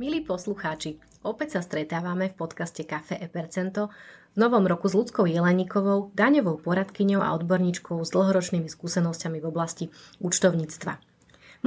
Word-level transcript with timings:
Milí 0.00 0.24
poslucháči, 0.24 0.96
opäť 1.20 1.48
sa 1.52 1.60
stretávame 1.60 2.32
v 2.32 2.38
podcaste 2.40 2.88
Café 2.88 3.20
e 3.20 3.28
Percento 3.28 3.92
v 4.32 4.36
novom 4.40 4.64
roku 4.64 4.88
s 4.88 4.96
ľudskou 4.96 5.28
Jelenikovou, 5.28 6.08
daňovou 6.16 6.56
poradkyňou 6.64 7.20
a 7.20 7.36
odborníčkou 7.36 8.00
s 8.00 8.08
dlhoročnými 8.16 8.64
skúsenosťami 8.64 9.44
v 9.44 9.48
oblasti 9.52 9.92
účtovníctva. 10.24 10.96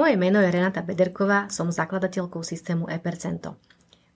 Moje 0.01 0.17
meno 0.17 0.41
je 0.41 0.49
Renata 0.49 0.81
Bederková, 0.81 1.53
som 1.53 1.69
zakladateľkou 1.69 2.41
systému 2.41 2.89
e-percento. 2.89 3.53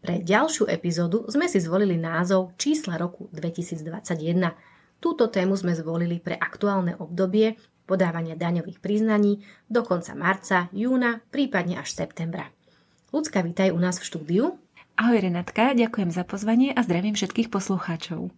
Pre 0.02 0.18
ďalšiu 0.26 0.66
epizódu 0.66 1.30
sme 1.30 1.46
si 1.46 1.62
zvolili 1.62 2.02
názov 2.02 2.58
Čísla 2.58 2.98
roku 2.98 3.30
2021. 3.38 4.98
Túto 4.98 5.30
tému 5.30 5.54
sme 5.54 5.78
zvolili 5.78 6.18
pre 6.18 6.34
aktuálne 6.34 6.98
obdobie 6.98 7.54
podávania 7.86 8.34
daňových 8.34 8.82
priznaní 8.82 9.46
do 9.70 9.86
konca 9.86 10.18
marca, 10.18 10.74
júna, 10.74 11.22
prípadne 11.30 11.78
až 11.78 11.94
septembra. 11.94 12.57
Ľudská, 13.08 13.40
vítaj 13.40 13.72
u 13.72 13.80
nás 13.80 14.04
v 14.04 14.08
štúdiu. 14.12 14.46
Ahoj 15.00 15.24
Renatka, 15.24 15.72
ďakujem 15.72 16.12
za 16.12 16.28
pozvanie 16.28 16.76
a 16.76 16.84
zdravím 16.84 17.16
všetkých 17.16 17.48
poslucháčov. 17.48 18.36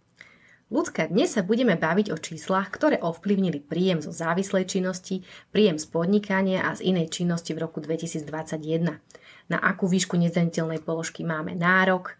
Ľudská, 0.70 1.10
dnes 1.10 1.34
sa 1.34 1.42
budeme 1.42 1.74
baviť 1.74 2.14
o 2.14 2.16
číslach, 2.22 2.70
ktoré 2.70 3.02
ovplyvnili 3.02 3.58
príjem 3.66 3.98
zo 3.98 4.14
závislej 4.14 4.70
činnosti, 4.70 5.26
príjem 5.50 5.74
z 5.74 5.90
podnikania 5.90 6.70
a 6.70 6.78
z 6.78 6.86
inej 6.86 7.10
činnosti 7.10 7.50
v 7.50 7.66
roku 7.66 7.82
2021. 7.82 9.02
Na 9.50 9.58
akú 9.58 9.90
výšku 9.90 10.14
nezdaniteľnej 10.14 10.86
položky 10.86 11.26
máme 11.26 11.58
nárok, 11.58 12.14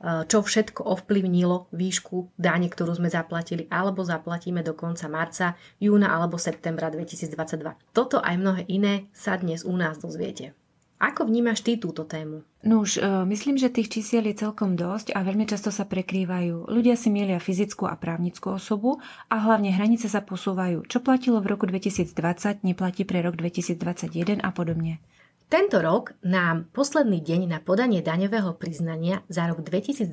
e, 0.00 0.24
čo 0.24 0.40
všetko 0.40 0.80
ovplyvnilo 0.80 1.68
výšku 1.68 2.32
dáne, 2.40 2.72
ktorú 2.72 2.96
sme 2.96 3.12
zaplatili 3.12 3.68
alebo 3.68 4.08
zaplatíme 4.08 4.64
do 4.64 4.72
konca 4.72 5.04
marca, 5.12 5.52
júna 5.76 6.16
alebo 6.16 6.40
septembra 6.40 6.88
2022. 6.88 7.76
Toto 7.92 8.24
aj 8.24 8.40
mnohé 8.40 8.64
iné 8.72 9.12
sa 9.12 9.36
dnes 9.36 9.68
u 9.68 9.76
nás 9.76 10.00
dozviete. 10.00 10.56
Ako 11.00 11.24
vnímaš 11.24 11.64
ty 11.64 11.80
túto 11.80 12.04
tému? 12.04 12.44
No 12.60 12.84
už 12.84 13.00
uh, 13.00 13.24
myslím, 13.24 13.56
že 13.56 13.72
tých 13.72 13.88
čísiel 13.88 14.28
je 14.28 14.36
celkom 14.36 14.76
dosť 14.76 15.16
a 15.16 15.24
veľmi 15.24 15.48
často 15.48 15.72
sa 15.72 15.88
prekrývajú. 15.88 16.68
Ľudia 16.68 16.92
si 16.92 17.08
mielia 17.08 17.40
fyzickú 17.40 17.88
a 17.88 17.96
právnickú 17.96 18.52
osobu 18.52 19.00
a 19.32 19.40
hlavne 19.40 19.72
hranice 19.72 20.12
sa 20.12 20.20
posúvajú. 20.20 20.84
Čo 20.84 21.00
platilo 21.00 21.40
v 21.40 21.56
roku 21.56 21.64
2020, 21.64 22.60
neplatí 22.68 23.08
pre 23.08 23.24
rok 23.24 23.40
2021 23.40 24.44
a 24.44 24.52
podobne. 24.52 25.00
Tento 25.48 25.80
rok 25.80 26.14
nám 26.20 26.68
posledný 26.70 27.24
deň 27.24 27.48
na 27.48 27.58
podanie 27.64 28.04
daňového 28.04 28.54
priznania 28.60 29.24
za 29.32 29.48
rok 29.48 29.64
2021 29.64 30.06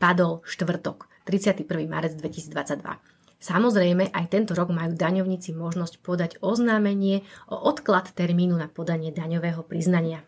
padol 0.00 0.40
štvrtok, 0.48 1.06
31. 1.28 1.68
marec 1.86 2.16
2022. 2.18 3.13
Samozrejme, 3.44 4.08
aj 4.08 4.32
tento 4.32 4.56
rok 4.56 4.72
majú 4.72 4.96
daňovníci 4.96 5.52
možnosť 5.52 6.00
podať 6.00 6.30
oznámenie 6.40 7.28
o 7.52 7.60
odklad 7.60 8.08
termínu 8.16 8.56
na 8.56 8.72
podanie 8.72 9.12
daňového 9.12 9.60
priznania. 9.68 10.24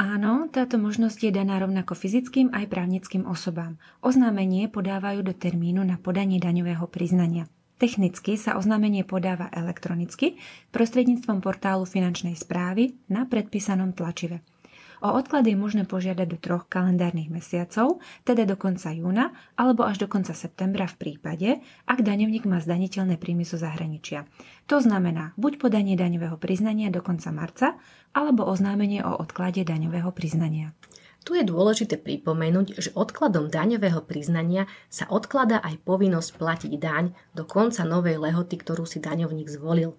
Áno, 0.00 0.48
táto 0.48 0.80
možnosť 0.80 1.28
je 1.28 1.32
daná 1.36 1.60
rovnako 1.60 1.92
fyzickým 1.92 2.56
aj 2.56 2.72
právnickým 2.72 3.28
osobám. 3.28 3.76
Oznámenie 4.00 4.72
podávajú 4.72 5.20
do 5.20 5.36
termínu 5.36 5.84
na 5.84 6.00
podanie 6.00 6.40
daňového 6.40 6.88
priznania. 6.88 7.44
Technicky 7.76 8.40
sa 8.40 8.56
oznámenie 8.56 9.04
podáva 9.04 9.52
elektronicky 9.52 10.40
prostredníctvom 10.72 11.44
portálu 11.44 11.84
finančnej 11.84 12.32
správy 12.40 12.96
na 13.12 13.28
predpísanom 13.28 13.92
tlačive. 13.92 14.40
O 15.04 15.12
odklad 15.12 15.44
je 15.44 15.56
možné 15.58 15.84
požiadať 15.84 16.26
do 16.26 16.38
troch 16.40 16.64
kalendárnych 16.70 17.28
mesiacov, 17.28 18.00
teda 18.24 18.48
do 18.48 18.56
konca 18.56 18.88
júna 18.92 19.36
alebo 19.58 19.84
až 19.84 20.04
do 20.04 20.08
konca 20.08 20.32
septembra 20.32 20.88
v 20.88 20.96
prípade, 20.96 21.48
ak 21.84 22.00
daňovník 22.00 22.48
má 22.48 22.60
zdaniteľné 22.62 23.20
príjmy 23.20 23.44
zo 23.44 23.60
zahraničia. 23.60 24.24
To 24.72 24.80
znamená 24.80 25.36
buď 25.36 25.60
podanie 25.60 25.94
daňového 25.94 26.40
priznania 26.40 26.88
do 26.88 27.04
konca 27.04 27.28
marca, 27.30 27.68
alebo 28.16 28.48
oznámenie 28.48 29.04
o 29.04 29.12
odklade 29.20 29.60
daňového 29.60 30.08
priznania. 30.16 30.72
Tu 31.26 31.34
je 31.34 31.44
dôležité 31.44 31.98
pripomenúť, 31.98 32.78
že 32.78 32.94
odkladom 32.94 33.50
daňového 33.50 33.98
priznania 34.06 34.70
sa 34.86 35.10
odklada 35.10 35.58
aj 35.58 35.82
povinnosť 35.82 36.38
platiť 36.38 36.72
daň 36.78 37.10
do 37.34 37.42
konca 37.42 37.82
novej 37.82 38.22
lehoty, 38.22 38.54
ktorú 38.54 38.86
si 38.86 39.02
daňovník 39.02 39.50
zvolil. 39.50 39.98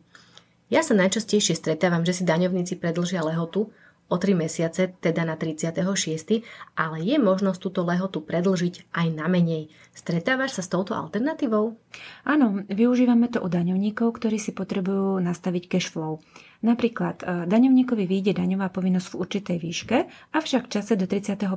Ja 0.71 0.83
sa 0.83 0.95
najčastejšie 0.95 1.55
stretávam, 1.55 2.07
že 2.07 2.16
si 2.16 2.23
daňovníci 2.23 2.79
predlžia 2.79 3.27
lehotu, 3.27 3.75
o 4.07 4.16
3 4.16 4.40
mesiace, 4.40 4.95
teda 5.03 5.28
na 5.28 5.35
36., 5.35 6.44
ale 6.79 6.97
je 7.03 7.16
možnosť 7.19 7.59
túto 7.59 7.84
lehotu 7.84 8.23
predlžiť 8.23 8.91
aj 8.95 9.07
na 9.12 9.28
menej. 9.28 9.68
Stretávaš 9.91 10.59
sa 10.59 10.62
s 10.63 10.72
touto 10.72 10.95
alternatívou? 10.95 11.75
Áno, 12.23 12.63
využívame 12.72 13.28
to 13.28 13.44
u 13.44 13.47
daňovníkov, 13.51 14.16
ktorí 14.16 14.40
si 14.40 14.56
potrebujú 14.56 15.19
nastaviť 15.19 15.63
cash 15.68 15.91
flow. 15.91 16.23
Napríklad, 16.66 17.22
e, 17.22 17.45
daňovníkovi 17.45 18.09
vyjde 18.09 18.41
daňová 18.41 18.73
povinnosť 18.73 19.07
v 19.13 19.19
určitej 19.22 19.57
výške, 19.62 19.97
avšak 20.34 20.66
v 20.66 20.72
čase 20.73 20.94
do 20.97 21.06
31.3. 21.06 21.53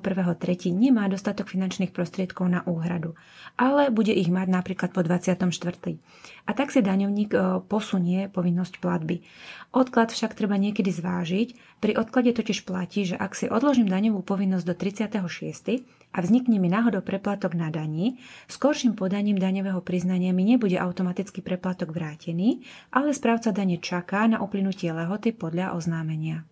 nemá 0.76 1.08
dostatok 1.08 1.48
finančných 1.48 1.88
prostriedkov 1.88 2.52
na 2.52 2.60
úhradu, 2.68 3.16
ale 3.56 3.88
bude 3.88 4.12
ich 4.12 4.28
mať 4.28 4.52
napríklad 4.52 4.92
po 4.92 5.00
24. 5.00 5.48
A 6.44 6.50
tak 6.52 6.68
si 6.68 6.84
daňovník 6.84 7.30
e, 7.32 7.40
posunie 7.64 8.28
povinnosť 8.28 8.84
platby. 8.84 9.24
Odklad 9.72 10.12
však 10.12 10.36
treba 10.36 10.60
niekedy 10.60 10.92
zvážiť. 10.92 11.80
Pri 11.80 11.96
odklade 11.96 12.36
totiž 12.36 12.68
platí, 12.68 13.08
že 13.08 13.16
ak 13.16 13.32
si 13.32 13.48
odložím 13.48 13.88
daňovú 13.88 14.20
povinnosť 14.20 14.64
do 14.68 14.74
36. 14.76 15.99
a 16.10 16.18
vznikne 16.18 16.58
mi 16.58 16.66
náhodou 16.66 17.00
preplatok 17.06 17.54
na 17.54 17.70
daní, 17.70 18.18
skorším 18.50 18.98
podaním 18.98 19.38
daňového 19.38 19.78
priznania 19.80 20.34
mi 20.34 20.42
nebude 20.42 20.74
automaticky 20.74 21.38
preplatok 21.38 21.94
vrátený, 21.94 22.66
ale 22.90 23.14
správca 23.14 23.54
dane 23.54 23.78
čaká 23.78 24.26
na 24.26 24.42
uplynutie 24.42 24.90
lehoty 24.90 25.30
podľa 25.30 25.78
oznámenia. 25.78 26.42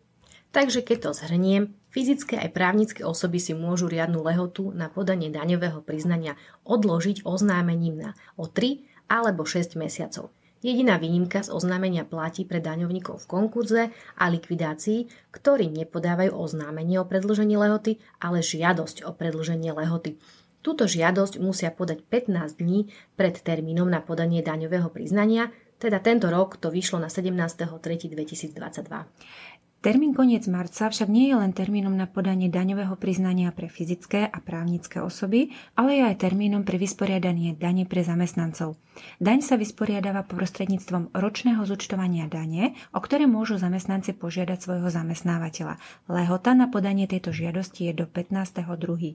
Takže 0.49 0.81
keď 0.81 0.99
to 1.05 1.11
zhrniem, 1.13 1.77
fyzické 1.93 2.41
aj 2.41 2.57
právnické 2.57 3.01
osoby 3.05 3.37
si 3.37 3.53
môžu 3.53 3.91
riadnu 3.91 4.25
lehotu 4.25 4.73
na 4.73 4.89
podanie 4.89 5.29
daňového 5.29 5.85
priznania 5.85 6.41
odložiť 6.65 7.27
oznámením 7.29 8.01
na 8.01 8.11
o 8.41 8.49
3 8.49 9.11
alebo 9.13 9.45
6 9.45 9.77
mesiacov. 9.77 10.33
Jediná 10.59 10.99
výnimka 10.99 11.47
z 11.47 11.55
oznámenia 11.55 12.03
platí 12.03 12.43
pre 12.43 12.59
daňovníkov 12.59 13.23
v 13.23 13.31
konkurze 13.31 13.83
a 14.19 14.27
likvidácii, 14.27 15.31
ktorí 15.31 15.71
nepodávajú 15.71 16.35
oznámenie 16.35 16.99
o 16.99 17.07
predlžení 17.07 17.55
lehoty, 17.55 18.03
ale 18.19 18.43
žiadosť 18.43 19.07
o 19.07 19.15
predlženie 19.15 19.71
lehoty. 19.71 20.19
Túto 20.59 20.91
žiadosť 20.91 21.39
musia 21.39 21.71
podať 21.71 22.03
15 22.11 22.59
dní 22.59 22.91
pred 23.15 23.39
termínom 23.39 23.87
na 23.87 24.03
podanie 24.03 24.43
daňového 24.43 24.91
priznania, 24.91 25.55
teda 25.79 26.03
tento 26.03 26.27
rok 26.27 26.59
to 26.59 26.75
vyšlo 26.75 26.99
na 26.99 27.07
17.3.2022. 27.07 29.58
Termín 29.79 30.11
koniec 30.11 30.43
marca 30.51 30.91
však 30.91 31.07
nie 31.07 31.31
je 31.31 31.39
len 31.39 31.55
termínom 31.55 31.95
na 31.95 32.11
podanie 32.11 32.51
daňového 32.51 32.99
priznania 32.99 33.55
pre 33.55 33.71
fyzické 33.71 34.27
a 34.27 34.39
právnické 34.43 34.99
osoby, 34.99 35.55
ale 35.79 35.95
je 35.95 36.03
aj 36.03 36.17
termínom 36.19 36.67
pre 36.67 36.83
vysporiadanie 36.83 37.55
dane 37.55 37.87
pre 37.87 38.03
zamestnancov. 38.03 38.75
Daň 39.23 39.39
sa 39.39 39.55
vysporiadáva 39.55 40.27
prostredníctvom 40.27 41.15
ročného 41.15 41.63
zúčtovania 41.63 42.27
dane, 42.27 42.75
o 42.91 42.99
ktoré 42.99 43.31
môžu 43.31 43.55
zamestnanci 43.55 44.19
požiadať 44.19 44.59
svojho 44.59 44.91
zamestnávateľa. 44.91 45.79
Lehota 46.11 46.59
na 46.59 46.67
podanie 46.67 47.07
tejto 47.07 47.31
žiadosti 47.31 47.95
je 47.95 48.03
do 48.03 48.11
15.2. 48.11 49.15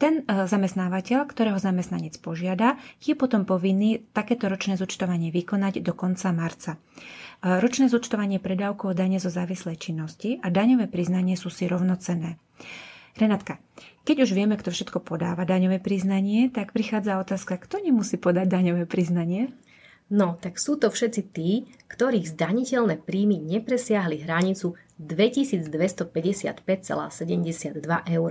Ten 0.00 0.24
e, 0.24 0.48
zamestnávateľ, 0.48 1.30
ktorého 1.30 1.60
zamestnanec 1.60 2.16
požiada, 2.18 2.80
je 2.98 3.12
potom 3.12 3.44
povinný 3.44 4.08
takéto 4.16 4.48
ročné 4.48 4.80
zúčtovanie 4.80 5.28
vykonať 5.28 5.84
do 5.84 5.92
konca 5.92 6.32
marca. 6.32 6.80
Ročné 7.42 7.90
zúčtovanie 7.90 8.38
predávkov 8.38 8.94
dane 8.94 9.18
zo 9.18 9.26
závislej 9.26 9.74
činnosti 9.74 10.38
a 10.38 10.46
daňové 10.46 10.86
priznanie 10.86 11.34
sú 11.34 11.50
si 11.50 11.66
rovnocenné. 11.66 12.38
Renatka, 13.18 13.58
keď 14.06 14.22
už 14.22 14.30
vieme, 14.30 14.54
kto 14.54 14.70
všetko 14.70 15.02
podáva 15.02 15.42
daňové 15.42 15.82
priznanie, 15.82 16.54
tak 16.54 16.70
prichádza 16.70 17.18
otázka, 17.18 17.58
kto 17.58 17.82
nemusí 17.82 18.14
podať 18.14 18.46
daňové 18.46 18.86
priznanie? 18.86 19.50
No, 20.06 20.38
tak 20.38 20.62
sú 20.62 20.78
to 20.78 20.86
všetci 20.86 21.22
tí, 21.34 21.66
ktorých 21.90 22.30
zdaniteľné 22.30 23.02
príjmy 23.02 23.42
nepresiahli 23.42 24.22
hranicu 24.22 24.78
2255,72 25.02 26.62
eur. 28.06 28.30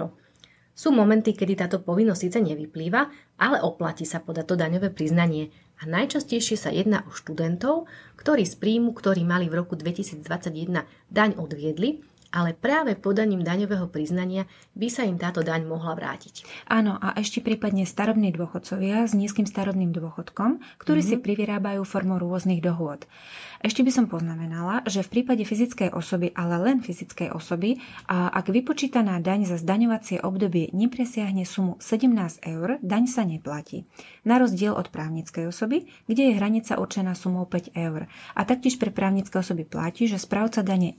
Sú 0.72 0.96
momenty, 0.96 1.36
kedy 1.36 1.68
táto 1.68 1.84
povinnosť 1.84 2.22
síce 2.32 2.40
nevyplýva, 2.40 3.12
ale 3.44 3.60
oplatí 3.60 4.08
sa 4.08 4.24
podať 4.24 4.46
to 4.48 4.56
daňové 4.56 4.88
priznanie 4.96 5.52
a 5.82 5.90
najčastejšie 5.90 6.62
sa 6.62 6.70
jedná 6.70 7.02
o 7.10 7.12
študentov, 7.12 7.90
ktorí 8.22 8.46
z 8.46 8.54
príjmu, 8.62 8.94
ktorý 8.94 9.26
mali 9.26 9.50
v 9.50 9.66
roku 9.66 9.74
2021 9.74 10.86
daň 11.10 11.30
odviedli 11.42 12.06
ale 12.32 12.56
práve 12.56 12.96
podaním 12.96 13.44
daňového 13.44 13.92
priznania 13.92 14.48
by 14.74 14.88
sa 14.88 15.04
im 15.04 15.20
táto 15.20 15.44
daň 15.44 15.68
mohla 15.68 15.94
vrátiť. 15.94 16.48
Áno, 16.72 16.96
a 16.98 17.14
ešte 17.20 17.44
prípadne 17.44 17.84
starobní 17.84 18.32
dôchodcovia 18.32 19.04
s 19.06 19.14
nízkym 19.14 19.44
starobným 19.46 19.92
dôchodkom, 19.92 20.64
ktorí 20.80 21.04
mm-hmm. 21.04 21.22
si 21.22 21.24
privyrábajú 21.24 21.84
formou 21.84 22.18
rôznych 22.18 22.64
dohôd. 22.64 23.04
Ešte 23.62 23.86
by 23.86 23.92
som 23.94 24.10
poznamenala, 24.10 24.82
že 24.90 25.06
v 25.06 25.22
prípade 25.22 25.46
fyzickej 25.46 25.94
osoby, 25.94 26.34
ale 26.34 26.58
len 26.58 26.82
fyzickej 26.82 27.30
osoby, 27.30 27.78
a 28.10 28.34
ak 28.34 28.50
vypočítaná 28.50 29.22
daň 29.22 29.46
za 29.46 29.62
zdaňovacie 29.62 30.26
obdobie 30.26 30.74
nepresiahne 30.74 31.46
sumu 31.46 31.78
17 31.78 32.42
eur, 32.42 32.82
daň 32.82 33.06
sa 33.06 33.22
neplatí. 33.22 33.86
Na 34.26 34.42
rozdiel 34.42 34.74
od 34.74 34.90
právnickej 34.90 35.54
osoby, 35.54 35.86
kde 36.10 36.34
je 36.34 36.38
hranica 36.42 36.82
určená 36.82 37.14
sumou 37.14 37.46
5 37.46 37.78
eur. 37.78 38.10
A 38.34 38.42
taktiež 38.50 38.82
pre 38.82 38.90
právnické 38.90 39.38
osoby 39.38 39.62
platí, 39.62 40.10
že 40.10 40.18
správca 40.18 40.66
dane 40.66 40.98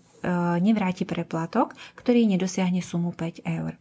nevráti 0.58 1.04
preplatok, 1.04 1.74
ktorý 1.98 2.24
nedosiahne 2.30 2.80
sumu 2.80 3.10
5 3.12 3.42
eur. 3.44 3.76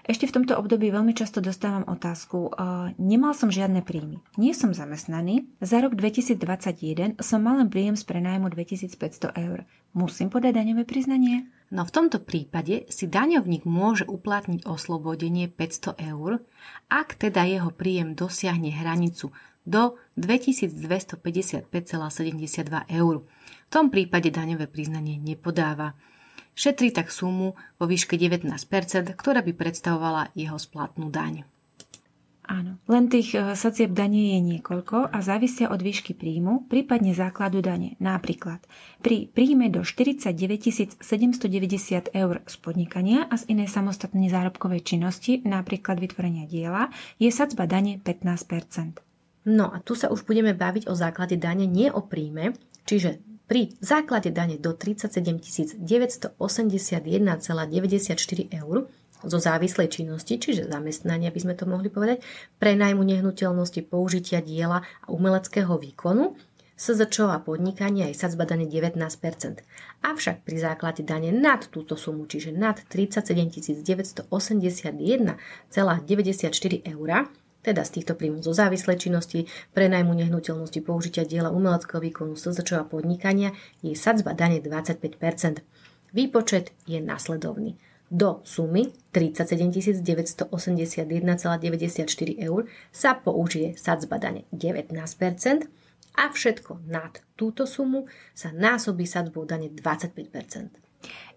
Ešte 0.00 0.26
v 0.26 0.42
tomto 0.42 0.58
období 0.58 0.90
veľmi 0.90 1.14
často 1.14 1.38
dostávam 1.38 1.86
otázku, 1.86 2.50
nemal 2.98 3.30
som 3.30 3.52
žiadne 3.52 3.84
príjmy, 3.84 4.18
nie 4.40 4.56
som 4.56 4.74
zamestnaný, 4.74 5.46
za 5.62 5.78
rok 5.78 5.94
2021 5.94 7.20
som 7.22 7.38
mal 7.38 7.62
len 7.62 7.70
príjem 7.70 7.94
z 7.94 8.08
prenájmu 8.10 8.50
2500 8.50 9.30
eur. 9.38 9.68
Musím 9.94 10.32
podať 10.32 10.56
daňové 10.56 10.82
priznanie? 10.82 11.46
No 11.70 11.86
v 11.86 11.94
tomto 11.94 12.18
prípade 12.18 12.90
si 12.90 13.06
daňovník 13.06 13.62
môže 13.62 14.02
uplatniť 14.02 14.66
oslobodenie 14.66 15.46
500 15.46 16.02
eur, 16.10 16.42
ak 16.90 17.14
teda 17.14 17.46
jeho 17.46 17.70
príjem 17.70 18.18
dosiahne 18.18 18.74
hranicu 18.74 19.30
do 19.70 19.94
2255,72 20.18 21.70
eur. 22.90 23.14
V 23.22 23.70
tom 23.70 23.86
prípade 23.94 24.34
daňové 24.34 24.66
priznanie 24.66 25.14
nepodáva. 25.22 25.94
Šetrí 26.58 26.90
tak 26.90 27.14
sumu 27.14 27.54
vo 27.78 27.84
výške 27.86 28.18
19%, 28.18 28.50
ktorá 29.14 29.40
by 29.46 29.52
predstavovala 29.54 30.34
jeho 30.34 30.58
splatnú 30.58 31.08
daň. 31.08 31.46
Áno, 32.50 32.82
len 32.90 33.06
tých 33.06 33.38
e, 33.38 33.54
sacieb 33.54 33.94
dane 33.94 34.34
je 34.34 34.40
niekoľko 34.42 35.14
a 35.14 35.22
závisia 35.22 35.70
od 35.70 35.78
výšky 35.78 36.18
príjmu, 36.18 36.66
prípadne 36.66 37.14
základu 37.14 37.62
dane. 37.62 37.94
Napríklad 38.02 38.66
pri 38.98 39.30
príjme 39.30 39.70
do 39.70 39.86
49 39.86 40.98
790 40.98 42.10
eur 42.10 42.42
z 42.42 42.54
podnikania 42.58 43.30
a 43.30 43.38
z 43.38 43.54
inej 43.54 43.70
samostatnej 43.70 44.34
zárobkovej 44.34 44.82
činnosti, 44.82 45.46
napríklad 45.46 46.02
vytvorenia 46.02 46.50
diela, 46.50 46.90
je 47.22 47.30
sadzba 47.30 47.70
dane 47.70 48.02
15 48.02 49.06
No 49.48 49.72
a 49.72 49.80
tu 49.80 49.96
sa 49.96 50.12
už 50.12 50.28
budeme 50.28 50.52
baviť 50.52 50.88
o 50.90 50.94
základe 50.94 51.40
dane, 51.40 51.64
nie 51.64 51.88
o 51.88 52.04
príjme, 52.04 52.52
čiže 52.84 53.24
pri 53.48 53.74
základe 53.82 54.30
dane 54.30 54.60
do 54.60 54.76
37 54.76 55.40
981,94 55.82 56.38
eur 58.52 58.76
zo 59.20 59.38
závislej 59.38 59.88
činnosti, 59.92 60.40
čiže 60.40 60.68
zamestnania 60.70 61.28
by 61.32 61.40
sme 61.40 61.54
to 61.56 61.68
mohli 61.68 61.92
povedať, 61.92 62.22
pre 62.56 62.72
najmu 62.76 63.04
nehnuteľnosti 63.04 63.80
použitia 63.88 64.40
diela 64.40 64.86
a 65.04 65.06
umeleckého 65.12 65.76
výkonu, 65.76 66.36
SZČO 66.80 67.28
a 67.28 67.44
podnikanie 67.44 68.08
aj 68.08 68.24
sadzba 68.24 68.48
dane 68.48 68.64
19%. 68.64 68.96
Avšak 70.00 70.48
pri 70.48 70.56
základe 70.56 71.04
dane 71.04 71.28
nad 71.28 71.60
túto 71.68 71.92
sumu, 71.92 72.24
čiže 72.24 72.56
nad 72.56 72.80
37 72.88 73.36
981,94 73.84 75.36
eur, 76.88 77.08
teda 77.60 77.84
z 77.84 78.00
týchto 78.00 78.16
príjmov 78.16 78.42
zo 78.42 78.56
závislej 78.56 78.96
činnosti, 78.96 79.44
prenajmu 79.76 80.16
nehnuteľnosti, 80.16 80.80
použitia 80.80 81.28
diela 81.28 81.52
umeleckého 81.52 82.00
výkonu, 82.00 82.36
SZČ 82.36 82.88
podnikania 82.88 83.52
je 83.84 83.92
sadzba 83.92 84.32
dane 84.32 84.64
25%. 84.64 85.60
Výpočet 86.10 86.74
je 86.88 86.98
nasledovný. 86.98 87.78
Do 88.10 88.42
sumy 88.42 88.90
37 89.14 90.02
981,94 90.02 92.42
eur 92.42 92.66
sa 92.90 93.14
použije 93.14 93.78
sadzba 93.78 94.18
dane 94.18 94.50
19% 94.50 94.90
a 96.18 96.24
všetko 96.26 96.90
nad 96.90 97.22
túto 97.38 97.70
sumu 97.70 98.10
sa 98.34 98.50
násobí 98.50 99.06
sadzbou 99.06 99.46
dane 99.46 99.70
25%. 99.70 100.90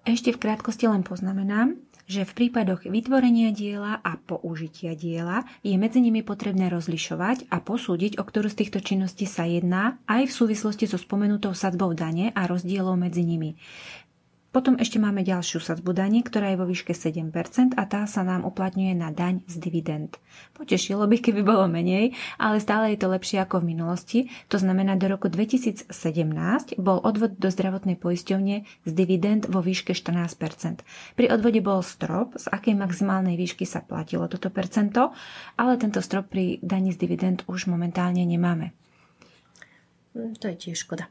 Ešte 0.03 0.33
v 0.33 0.41
krátkosti 0.41 0.89
len 0.89 1.05
poznamenám, 1.05 1.77
že 2.07 2.27
v 2.27 2.35
prípadoch 2.35 2.83
vytvorenia 2.83 3.55
diela 3.55 3.99
a 4.03 4.19
použitia 4.19 4.93
diela 4.93 5.47
je 5.63 5.75
medzi 5.79 6.03
nimi 6.03 6.19
potrebné 6.21 6.67
rozlišovať 6.67 7.47
a 7.47 7.63
posúdiť, 7.63 8.19
o 8.19 8.23
ktorú 8.23 8.51
z 8.51 8.59
týchto 8.65 8.79
činností 8.83 9.23
sa 9.23 9.47
jedná, 9.47 9.97
aj 10.05 10.27
v 10.27 10.35
súvislosti 10.35 10.85
so 10.85 10.99
spomenutou 10.99 11.55
sadbou 11.55 11.95
dane 11.95 12.35
a 12.35 12.43
rozdielov 12.43 12.99
medzi 12.99 13.23
nimi. 13.23 13.55
Potom 14.53 14.77
ešte 14.77 15.01
máme 15.01 15.25
ďalšiu 15.25 15.57
sadzbu 15.57 15.97
daní, 15.97 16.21
ktorá 16.21 16.53
je 16.53 16.61
vo 16.61 16.69
výške 16.69 16.93
7% 16.93 17.73
a 17.73 17.83
tá 17.89 18.05
sa 18.05 18.21
nám 18.21 18.45
uplatňuje 18.45 18.93
na 18.93 19.09
daň 19.09 19.41
z 19.49 19.57
dividend. 19.57 20.21
Potešilo 20.53 21.09
by, 21.09 21.17
keby 21.25 21.41
bolo 21.41 21.65
menej, 21.65 22.13
ale 22.37 22.61
stále 22.61 22.93
je 22.93 23.01
to 23.01 23.09
lepšie 23.09 23.41
ako 23.41 23.65
v 23.65 23.73
minulosti. 23.73 24.19
To 24.53 24.61
znamená, 24.61 24.93
do 24.93 25.09
roku 25.09 25.25
2017 25.25 25.89
bol 26.77 27.01
odvod 27.01 27.33
do 27.41 27.49
zdravotnej 27.49 27.97
poisťovne 27.97 28.85
z 28.85 28.91
dividend 28.93 29.49
vo 29.49 29.65
výške 29.65 29.97
14%. 29.97 30.85
Pri 31.17 31.33
odvode 31.33 31.57
bol 31.65 31.81
strop, 31.81 32.37
z 32.37 32.45
akej 32.53 32.77
maximálnej 32.77 33.33
výšky 33.33 33.65
sa 33.65 33.81
platilo 33.81 34.29
toto 34.29 34.53
percento, 34.53 35.17
ale 35.57 35.81
tento 35.81 35.97
strop 35.97 36.29
pri 36.29 36.61
daní 36.61 36.93
z 36.93 37.01
dividend 37.01 37.41
už 37.49 37.65
momentálne 37.65 38.21
nemáme. 38.21 38.69
Hm, 40.13 40.37
to 40.37 40.45
je 40.53 40.69
tiež 40.69 40.85
škoda. 40.85 41.09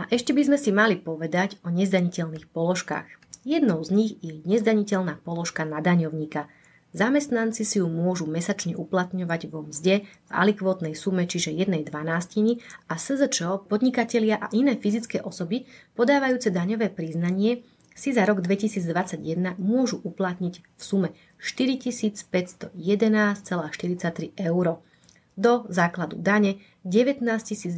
A 0.00 0.08
ešte 0.08 0.32
by 0.32 0.48
sme 0.48 0.56
si 0.56 0.72
mali 0.72 0.96
povedať 0.96 1.60
o 1.60 1.68
nezdaniteľných 1.68 2.48
položkách. 2.56 3.04
Jednou 3.44 3.84
z 3.84 3.92
nich 3.92 4.16
je 4.24 4.40
nezdaniteľná 4.48 5.20
položka 5.20 5.68
na 5.68 5.84
daňovníka. 5.84 6.48
Zamestnanci 6.96 7.68
si 7.68 7.84
ju 7.84 7.86
môžu 7.92 8.24
mesačne 8.24 8.72
uplatňovať 8.80 9.52
vo 9.52 9.60
mzde 9.60 10.08
v 10.08 10.30
alikvotnej 10.32 10.96
sume, 10.96 11.28
čiže 11.28 11.52
1 11.52 11.84
dvanástiny 11.84 12.64
a 12.88 12.96
SZČO, 12.96 13.68
podnikatelia 13.68 14.40
a 14.40 14.48
iné 14.56 14.80
fyzické 14.80 15.20
osoby 15.20 15.68
podávajúce 15.92 16.48
daňové 16.48 16.88
priznanie 16.88 17.68
si 17.92 18.16
za 18.16 18.24
rok 18.24 18.40
2021 18.40 19.60
môžu 19.60 20.00
uplatniť 20.00 20.64
v 20.64 20.80
sume 20.80 21.12
4511,43 21.36 24.32
eur 24.40 24.80
do 25.40 25.64
základu 25.72 26.20
dane 26.20 26.60
19 26.84 27.24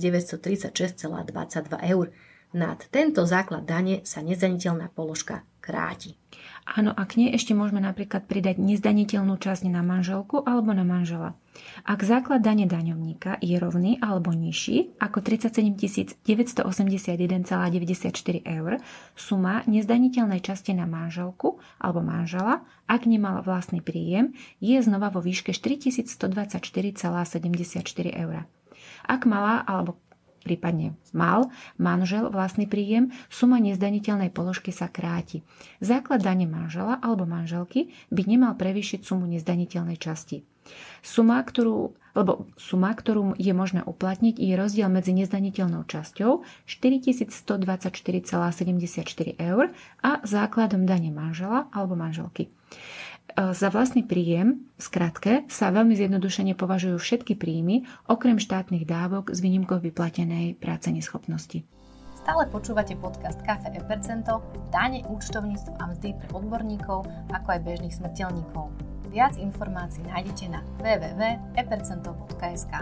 936,22 0.03 1.79
eur. 1.95 2.11
Nad 2.53 2.85
tento 2.91 3.23
základ 3.23 3.65
dane 3.65 4.03
sa 4.03 4.21
nezdaniteľná 4.21 4.91
položka 4.93 5.47
kráti. 5.63 6.19
Áno, 6.63 6.95
a 6.95 7.03
k 7.07 7.23
nej 7.23 7.31
ešte 7.35 7.59
môžeme 7.59 7.81
napríklad 7.83 8.27
pridať 8.27 8.59
nezdaniteľnú 8.59 9.39
časť 9.39 9.65
na 9.67 9.83
manželku 9.83 10.43
alebo 10.43 10.73
na 10.75 10.85
manžela. 10.87 11.35
Ak 11.83 12.07
základ 12.07 12.39
dane 12.43 12.67
daňovníka 12.71 13.39
je 13.43 13.59
rovný 13.59 13.99
alebo 13.99 14.31
nižší 14.31 14.95
ako 15.03 15.23
37 15.23 16.23
981,94 16.23 18.47
eur, 18.47 18.79
suma 19.19 19.67
nezdaniteľnej 19.67 20.39
časti 20.39 20.71
na 20.75 20.87
manželku 20.87 21.59
alebo 21.83 22.01
manžela, 22.03 22.63
ak 22.87 23.07
nemal 23.11 23.43
vlastný 23.43 23.83
príjem, 23.83 24.33
je 24.63 24.83
znova 24.83 25.11
vo 25.11 25.19
výške 25.19 25.51
4124,74 25.51 27.43
eur. 28.11 28.47
Ak 29.03 29.27
mala 29.27 29.67
alebo 29.67 29.99
prípadne 30.43 30.99
mal 31.15 31.49
manžel 31.79 32.29
vlastný 32.29 32.67
príjem, 32.67 33.15
suma 33.33 33.63
nezdaniteľnej 33.63 34.35
položky 34.35 34.75
sa 34.75 34.91
kráti. 34.91 35.47
Základ 35.79 36.23
dane 36.23 36.45
manžela 36.45 36.99
alebo 36.99 37.25
manželky 37.25 37.95
by 38.11 38.23
nemal 38.27 38.59
prevýšiť 38.59 39.07
sumu 39.07 39.31
nezdaniteľnej 39.31 39.97
časti. 39.97 40.43
Suma, 41.03 41.43
ktorú, 41.43 41.99
lebo 42.15 42.47
suma, 42.55 42.95
ktorú 42.95 43.35
je 43.35 43.51
možné 43.51 43.83
uplatniť, 43.83 44.39
je 44.39 44.55
rozdiel 44.55 44.87
medzi 44.87 45.11
nezdaniteľnou 45.11 45.83
časťou 45.91 46.47
4124,74 46.71 49.43
eur 49.43 49.75
a 50.07 50.23
základom 50.23 50.87
dane 50.87 51.11
manžela 51.11 51.67
alebo 51.75 51.99
manželky. 51.99 52.55
E, 53.33 53.55
za 53.57 53.73
vlastný 53.73 54.05
príjem, 54.05 54.69
v 54.77 54.83
skratke, 54.83 55.33
sa 55.49 55.73
veľmi 55.73 55.97
zjednodušene 55.97 56.53
považujú 56.53 57.01
všetky 57.01 57.41
príjmy, 57.41 57.89
okrem 58.05 58.37
štátnych 58.37 58.85
dávok 58.85 59.33
s 59.33 59.41
výnimkou 59.41 59.81
vyplatenej 59.81 60.61
práce 60.61 60.93
neschopnosti. 60.93 61.65
Stále 62.13 62.47
počúvate 62.53 62.95
podcast 63.01 63.41
Cafe 63.43 63.73
e 63.75 63.81
Percento, 63.83 64.45
dáne, 64.71 65.03
účtovníctvo 65.09 65.75
a 65.81 65.91
mzdy 65.91 66.15
pre 66.15 66.29
odborníkov, 66.37 67.03
ako 67.33 67.49
aj 67.51 67.61
bežných 67.67 67.97
smrteľníkov. 67.99 68.71
Viac 69.11 69.35
informácií 69.41 70.07
nájdete 70.07 70.47
na 70.53 70.61
www.epercento.sk. 70.79 72.75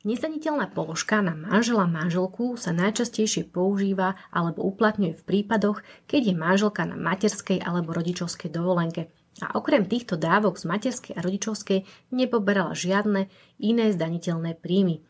Nezdaniteľná 0.00 0.72
položka 0.72 1.20
na 1.20 1.36
manžela 1.36 1.84
manželku 1.84 2.56
sa 2.56 2.72
najčastejšie 2.72 3.52
používa 3.52 4.16
alebo 4.32 4.64
uplatňuje 4.64 5.12
v 5.12 5.26
prípadoch, 5.28 5.84
keď 6.08 6.32
je 6.32 6.34
manželka 6.36 6.88
na 6.88 6.96
materskej 6.96 7.60
alebo 7.60 7.92
rodičovskej 7.92 8.48
dovolenke 8.48 9.12
a 9.40 9.56
okrem 9.56 9.88
týchto 9.88 10.20
dávok 10.20 10.60
z 10.60 10.64
materskej 10.68 11.12
a 11.16 11.24
rodičovskej 11.24 11.84
nepoberala 12.12 12.76
žiadne 12.76 13.28
iné 13.60 13.92
zdaniteľné 13.92 14.60
príjmy. 14.60 15.00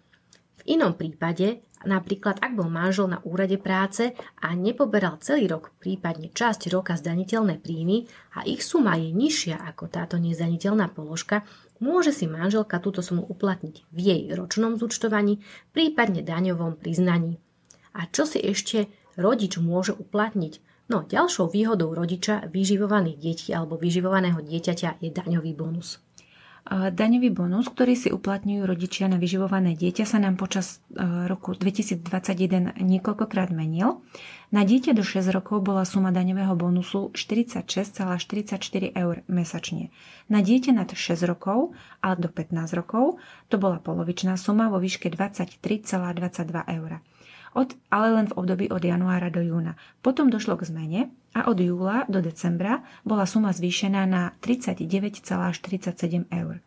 V 0.61 0.63
inom 0.77 0.93
prípade, 0.93 1.65
napríklad 1.89 2.39
ak 2.45 2.53
bol 2.53 2.69
manžel 2.69 3.09
na 3.09 3.25
úrade 3.25 3.57
práce 3.57 4.13
a 4.45 4.53
nepoberal 4.53 5.17
celý 5.25 5.49
rok, 5.49 5.73
prípadne 5.81 6.29
časť 6.29 6.69
roka 6.69 7.01
zdaniteľné 7.01 7.59
príjmy 7.65 8.05
a 8.37 8.45
ich 8.45 8.61
suma 8.61 9.01
je 9.01 9.09
nižšia 9.09 9.57
ako 9.57 9.89
táto 9.89 10.21
nezdaniteľná 10.21 10.93
položka, 10.93 11.49
môže 11.81 12.13
si 12.13 12.29
manželka 12.29 12.77
túto 12.79 13.01
sumu 13.01 13.25
uplatniť 13.25 13.89
v 13.89 13.99
jej 13.99 14.23
ročnom 14.37 14.77
zúčtovaní, 14.77 15.41
prípadne 15.73 16.21
daňovom 16.21 16.77
priznaní. 16.77 17.41
A 17.97 18.07
čo 18.07 18.29
si 18.29 18.39
ešte 18.39 18.93
rodič 19.17 19.57
môže 19.57 19.97
uplatniť? 19.97 20.70
No, 20.91 21.07
ďalšou 21.07 21.55
výhodou 21.55 21.95
rodiča 21.95 22.51
vyživovaných 22.51 23.19
detí 23.23 23.49
alebo 23.55 23.79
vyživovaného 23.79 24.43
dieťaťa 24.43 24.99
je 24.99 25.15
daňový 25.15 25.55
bonus. 25.55 26.03
Daňový 26.71 27.33
bonus, 27.33 27.73
ktorý 27.73 27.95
si 27.97 28.13
uplatňujú 28.13 28.63
rodičia 28.69 29.09
na 29.09 29.17
vyživované 29.17 29.75
dieťa, 29.75 30.05
sa 30.05 30.21
nám 30.21 30.37
počas 30.37 30.85
e, 30.93 31.03
roku 31.25 31.57
2021 31.57 32.77
niekoľkokrát 32.79 33.49
menil. 33.49 34.05
Na 34.53 34.63
dieťa 34.63 34.93
do 34.93 35.01
6 35.01 35.31
rokov 35.33 35.65
bola 35.65 35.89
suma 35.89 36.13
daňového 36.13 36.53
bonusu 36.53 37.11
46,44 37.17 38.93
eur 38.93 39.25
mesačne. 39.27 39.89
Na 40.29 40.45
dieťa 40.45 40.77
nad 40.77 40.91
6 40.93 41.23
rokov 41.25 41.73
a 42.05 42.13
do 42.15 42.29
15 42.29 42.55
rokov 42.77 43.19
to 43.49 43.57
bola 43.57 43.81
polovičná 43.81 44.37
suma 44.37 44.69
vo 44.69 44.79
výške 44.79 45.09
23,22 45.11 46.77
eur 46.77 47.01
od, 47.55 47.75
ale 47.91 48.15
len 48.15 48.27
v 48.31 48.37
období 48.37 48.67
od 48.71 48.83
januára 48.83 49.31
do 49.31 49.43
júna. 49.43 49.75
Potom 50.01 50.31
došlo 50.31 50.57
k 50.59 50.67
zmene 50.69 51.01
a 51.35 51.47
od 51.51 51.59
júla 51.59 52.07
do 52.07 52.23
decembra 52.23 52.83
bola 53.03 53.27
suma 53.27 53.55
zvýšená 53.55 54.03
na 54.07 54.35
39,47 54.43 56.27
eur. 56.31 56.63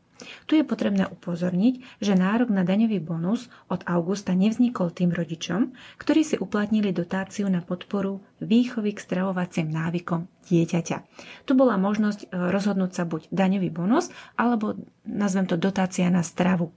Tu 0.48 0.60
je 0.60 0.66
potrebné 0.66 1.08
upozorniť, 1.08 2.00
že 2.00 2.13
nárok 2.16 2.52
na 2.52 2.63
daňový 2.63 3.04
bonus 3.04 3.52
od 3.68 3.84
augusta 3.84 4.32
nevznikol 4.32 4.92
tým 4.92 5.12
rodičom, 5.12 5.75
ktorí 6.00 6.22
si 6.24 6.36
uplatnili 6.40 6.96
dotáciu 6.96 7.48
na 7.52 7.60
podporu 7.60 8.24
výchovy 8.40 8.96
k 8.96 9.04
stravovacím 9.04 9.72
návykom 9.72 10.28
dieťaťa. 10.48 10.98
Tu 11.48 11.52
bola 11.56 11.80
možnosť 11.80 12.28
e, 12.28 12.52
rozhodnúť 12.52 12.92
sa 12.92 13.04
buď 13.08 13.32
daňový 13.32 13.70
bonus, 13.72 14.12
alebo 14.36 14.75
nazvem 15.08 15.48
to 15.48 15.56
dotácia 15.56 16.08
na 16.12 16.24
stravu. 16.24 16.75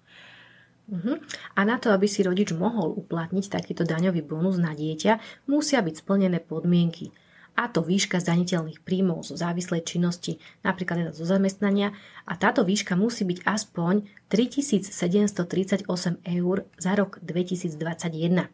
Uh-huh. 0.86 1.18
A 1.58 1.66
na 1.66 1.82
to, 1.82 1.90
aby 1.90 2.06
si 2.06 2.22
rodič 2.22 2.54
mohol 2.54 2.94
uplatniť 2.94 3.50
takýto 3.50 3.82
daňový 3.82 4.22
bonus 4.22 4.54
na 4.62 4.70
dieťa, 4.70 5.18
musia 5.50 5.82
byť 5.82 5.94
splnené 6.06 6.38
podmienky. 6.38 7.10
A 7.56 7.72
to 7.72 7.80
výška 7.82 8.20
zdaniteľných 8.20 8.84
príjmov 8.84 9.24
zo 9.26 9.34
závislej 9.34 9.82
činnosti, 9.82 10.38
napríklad 10.62 11.16
zo 11.16 11.24
zamestnania, 11.24 11.96
a 12.28 12.36
táto 12.36 12.62
výška 12.62 12.94
musí 12.94 13.24
byť 13.24 13.48
aspoň 13.48 14.06
3738 14.28 15.88
eur 16.22 16.56
za 16.76 16.92
rok 16.94 17.18
2021. 17.24 18.46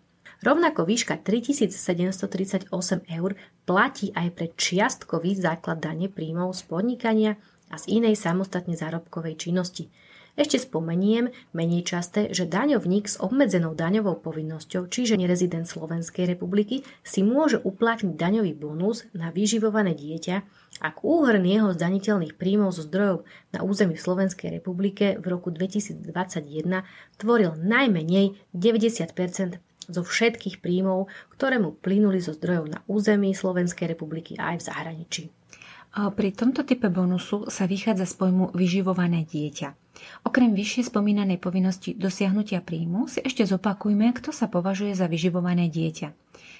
Rovnako 0.42 0.80
výška 0.86 1.18
3738 1.20 2.72
eur 3.12 3.30
platí 3.66 4.14
aj 4.14 4.28
pre 4.32 4.46
čiastkový 4.54 5.36
základ 5.36 5.82
dane 5.82 6.08
príjmov 6.08 6.54
z 6.54 6.62
podnikania 6.64 7.32
a 7.68 7.76
z 7.76 8.00
inej 8.00 8.16
samostatne 8.16 8.72
zárobkovej 8.72 9.36
činnosti– 9.36 9.90
ešte 10.32 10.64
spomeniem, 10.64 11.28
menej 11.52 11.84
časté, 11.84 12.32
že 12.32 12.48
daňovník 12.48 13.04
s 13.04 13.20
obmedzenou 13.20 13.76
daňovou 13.76 14.24
povinnosťou, 14.24 14.88
čiže 14.88 15.20
nerezident 15.20 15.68
Slovenskej 15.68 16.24
republiky, 16.24 16.82
si 17.04 17.20
môže 17.20 17.60
uplatniť 17.60 18.16
daňový 18.16 18.56
bonus 18.56 19.04
na 19.12 19.28
vyživované 19.28 19.92
dieťa, 19.92 20.36
ak 20.80 21.04
úhrn 21.04 21.44
jeho 21.44 21.76
zdaniteľných 21.76 22.40
príjmov 22.40 22.72
zo 22.72 22.88
zdrojov 22.88 23.28
na 23.52 23.60
území 23.60 23.92
v 23.92 24.04
Slovenskej 24.08 24.56
republike 24.56 25.20
v 25.20 25.24
roku 25.28 25.52
2021 25.52 26.00
tvoril 27.20 27.54
najmenej 27.60 28.40
90% 28.56 29.60
zo 29.90 30.02
všetkých 30.06 30.62
príjmov, 30.64 31.12
ktoré 31.34 31.60
mu 31.60 31.76
plynuli 31.76 32.22
zo 32.22 32.32
zdrojov 32.32 32.72
na 32.72 32.78
území 32.88 33.34
Slovenskej 33.36 33.92
republiky 33.92 34.38
aj 34.38 34.62
v 34.62 34.66
zahraničí. 34.70 35.22
Pri 35.92 36.32
tomto 36.32 36.64
type 36.64 36.88
bonusu 36.88 37.52
sa 37.52 37.68
vychádza 37.68 38.08
z 38.08 38.14
pojmu 38.16 38.56
vyživované 38.56 39.28
dieťa. 39.28 39.81
Okrem 40.26 40.54
vyššie 40.54 40.88
spomínanej 40.88 41.38
povinnosti 41.38 41.96
dosiahnutia 41.96 42.62
príjmu 42.62 43.10
si 43.10 43.22
ešte 43.22 43.46
zopakujme, 43.46 44.10
kto 44.14 44.30
sa 44.34 44.46
považuje 44.46 44.94
za 44.94 45.10
vyživované 45.10 45.68
dieťa. 45.68 46.12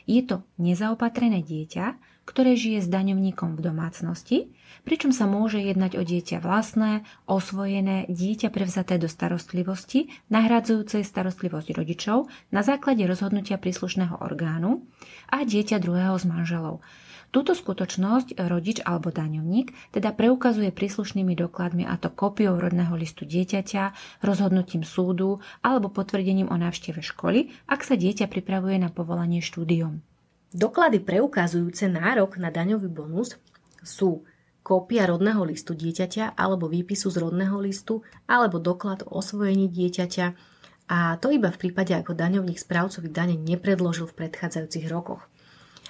Je 0.06 0.22
to 0.26 0.42
nezaopatrené 0.58 1.46
dieťa, 1.46 1.94
ktoré 2.22 2.54
žije 2.54 2.86
s 2.86 2.88
daňovníkom 2.88 3.58
v 3.58 3.64
domácnosti, 3.66 4.38
pričom 4.86 5.10
sa 5.10 5.26
môže 5.26 5.58
jednať 5.58 5.98
o 5.98 6.02
dieťa 6.06 6.38
vlastné, 6.38 7.02
osvojené, 7.26 8.06
dieťa 8.06 8.54
prevzaté 8.54 8.98
do 8.98 9.10
starostlivosti, 9.10 10.10
nahradzujúcej 10.30 11.02
starostlivosť 11.02 11.74
rodičov 11.74 12.30
na 12.54 12.62
základe 12.62 13.02
rozhodnutia 13.06 13.58
príslušného 13.58 14.22
orgánu 14.22 14.86
a 15.30 15.42
dieťa 15.42 15.82
druhého 15.82 16.14
z 16.18 16.24
manželov, 16.30 16.78
Túto 17.32 17.56
skutočnosť 17.56 18.36
rodič 18.44 18.84
alebo 18.84 19.08
daňovník 19.08 19.72
teda 19.96 20.12
preukazuje 20.12 20.68
príslušnými 20.68 21.32
dokladmi 21.32 21.88
a 21.88 21.96
to 21.96 22.12
kópiou 22.12 22.60
rodného 22.60 22.92
listu 22.92 23.24
dieťaťa, 23.24 23.96
rozhodnutím 24.20 24.84
súdu 24.84 25.40
alebo 25.64 25.88
potvrdením 25.88 26.52
o 26.52 26.56
návšteve 26.60 27.00
školy, 27.00 27.48
ak 27.72 27.88
sa 27.88 27.96
dieťa 27.96 28.28
pripravuje 28.28 28.76
na 28.76 28.92
povolanie 28.92 29.40
štúdiom. 29.40 30.04
Doklady 30.52 31.00
preukazujúce 31.00 31.88
nárok 31.88 32.36
na 32.36 32.52
daňový 32.52 32.92
bonus 32.92 33.40
sú 33.80 34.28
kópia 34.60 35.08
rodného 35.08 35.40
listu 35.48 35.72
dieťaťa 35.72 36.36
alebo 36.36 36.68
výpisu 36.68 37.08
z 37.08 37.16
rodného 37.16 37.56
listu 37.64 38.04
alebo 38.28 38.60
doklad 38.60 39.08
o 39.08 39.24
osvojení 39.24 39.72
dieťaťa 39.72 40.52
a 40.92 41.16
to 41.16 41.32
iba 41.32 41.48
v 41.48 41.56
prípade, 41.56 41.96
ako 41.96 42.12
daňovník 42.12 42.60
správcovi 42.60 43.08
dane 43.08 43.40
nepredložil 43.40 44.04
v 44.12 44.16
predchádzajúcich 44.20 44.92
rokoch. 44.92 45.24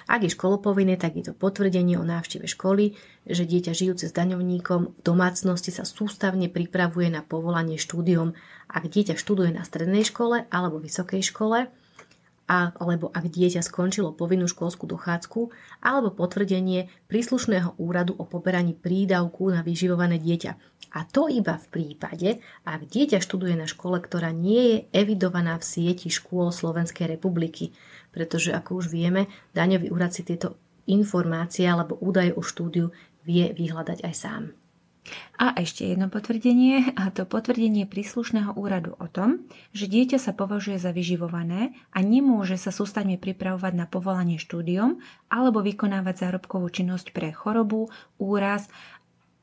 Ak 0.07 0.23
je 0.23 0.31
školopovinné, 0.31 0.99
tak 0.99 1.15
je 1.15 1.31
to 1.31 1.33
potvrdenie 1.33 1.95
o 1.95 2.05
návšteve 2.05 2.47
školy, 2.47 2.95
že 3.23 3.47
dieťa 3.47 3.71
žijúce 3.71 4.11
s 4.11 4.13
daňovníkom 4.13 4.99
v 4.99 5.01
domácnosti 5.01 5.71
sa 5.71 5.87
sústavne 5.87 6.51
pripravuje 6.51 7.07
na 7.07 7.23
povolanie 7.23 7.79
štúdium, 7.79 8.35
ak 8.67 8.89
dieťa 8.89 9.15
študuje 9.15 9.55
na 9.55 9.63
strednej 9.63 10.03
škole 10.03 10.47
alebo 10.51 10.79
vysokej 10.79 11.23
škole, 11.23 11.71
alebo 12.53 13.07
ak 13.15 13.31
dieťa 13.31 13.63
skončilo 13.63 14.11
povinnú 14.11 14.51
školskú 14.51 14.83
dochádzku, 14.85 15.49
alebo 15.79 16.11
potvrdenie 16.11 16.91
príslušného 17.07 17.79
úradu 17.79 18.19
o 18.19 18.27
poberaní 18.27 18.75
prídavku 18.75 19.47
na 19.47 19.63
vyživované 19.63 20.19
dieťa. 20.19 20.51
A 20.93 21.09
to 21.09 21.25
iba 21.25 21.57
v 21.57 21.67
prípade, 21.73 22.29
ak 22.67 22.85
dieťa 22.85 23.23
študuje 23.23 23.57
na 23.57 23.65
škole, 23.65 23.97
ktorá 23.97 24.29
nie 24.29 24.61
je 24.61 24.77
evidovaná 24.93 25.57
v 25.57 25.65
sieti 25.65 26.13
škôl 26.13 26.53
Slovenskej 26.53 27.09
republiky 27.09 27.73
pretože 28.13 28.53
ako 28.53 28.85
už 28.85 28.93
vieme, 28.93 29.27
daňový 29.57 29.89
úrad 29.89 30.13
si 30.13 30.21
tieto 30.23 30.55
informácie 30.85 31.65
alebo 31.65 31.97
údaje 31.99 32.31
o 32.37 32.45
štúdiu 32.45 32.93
vie 33.25 33.51
vyhľadať 33.51 34.05
aj 34.05 34.13
sám. 34.13 34.43
A 35.35 35.51
ešte 35.59 35.83
jedno 35.83 36.07
potvrdenie, 36.07 36.95
a 36.95 37.11
to 37.11 37.27
potvrdenie 37.27 37.83
príslušného 37.83 38.55
úradu 38.55 38.95
o 38.95 39.07
tom, 39.11 39.43
že 39.75 39.91
dieťa 39.91 40.15
sa 40.15 40.31
považuje 40.31 40.79
za 40.79 40.95
vyživované 40.95 41.75
a 41.91 41.99
nemôže 41.99 42.55
sa 42.55 42.71
sústavne 42.71 43.19
pripravovať 43.19 43.73
na 43.75 43.83
povolanie 43.83 44.39
štúdiom 44.39 45.03
alebo 45.27 45.59
vykonávať 45.59 46.23
zárobkovú 46.23 46.71
činnosť 46.71 47.11
pre 47.11 47.35
chorobu, 47.35 47.91
úraz 48.15 48.71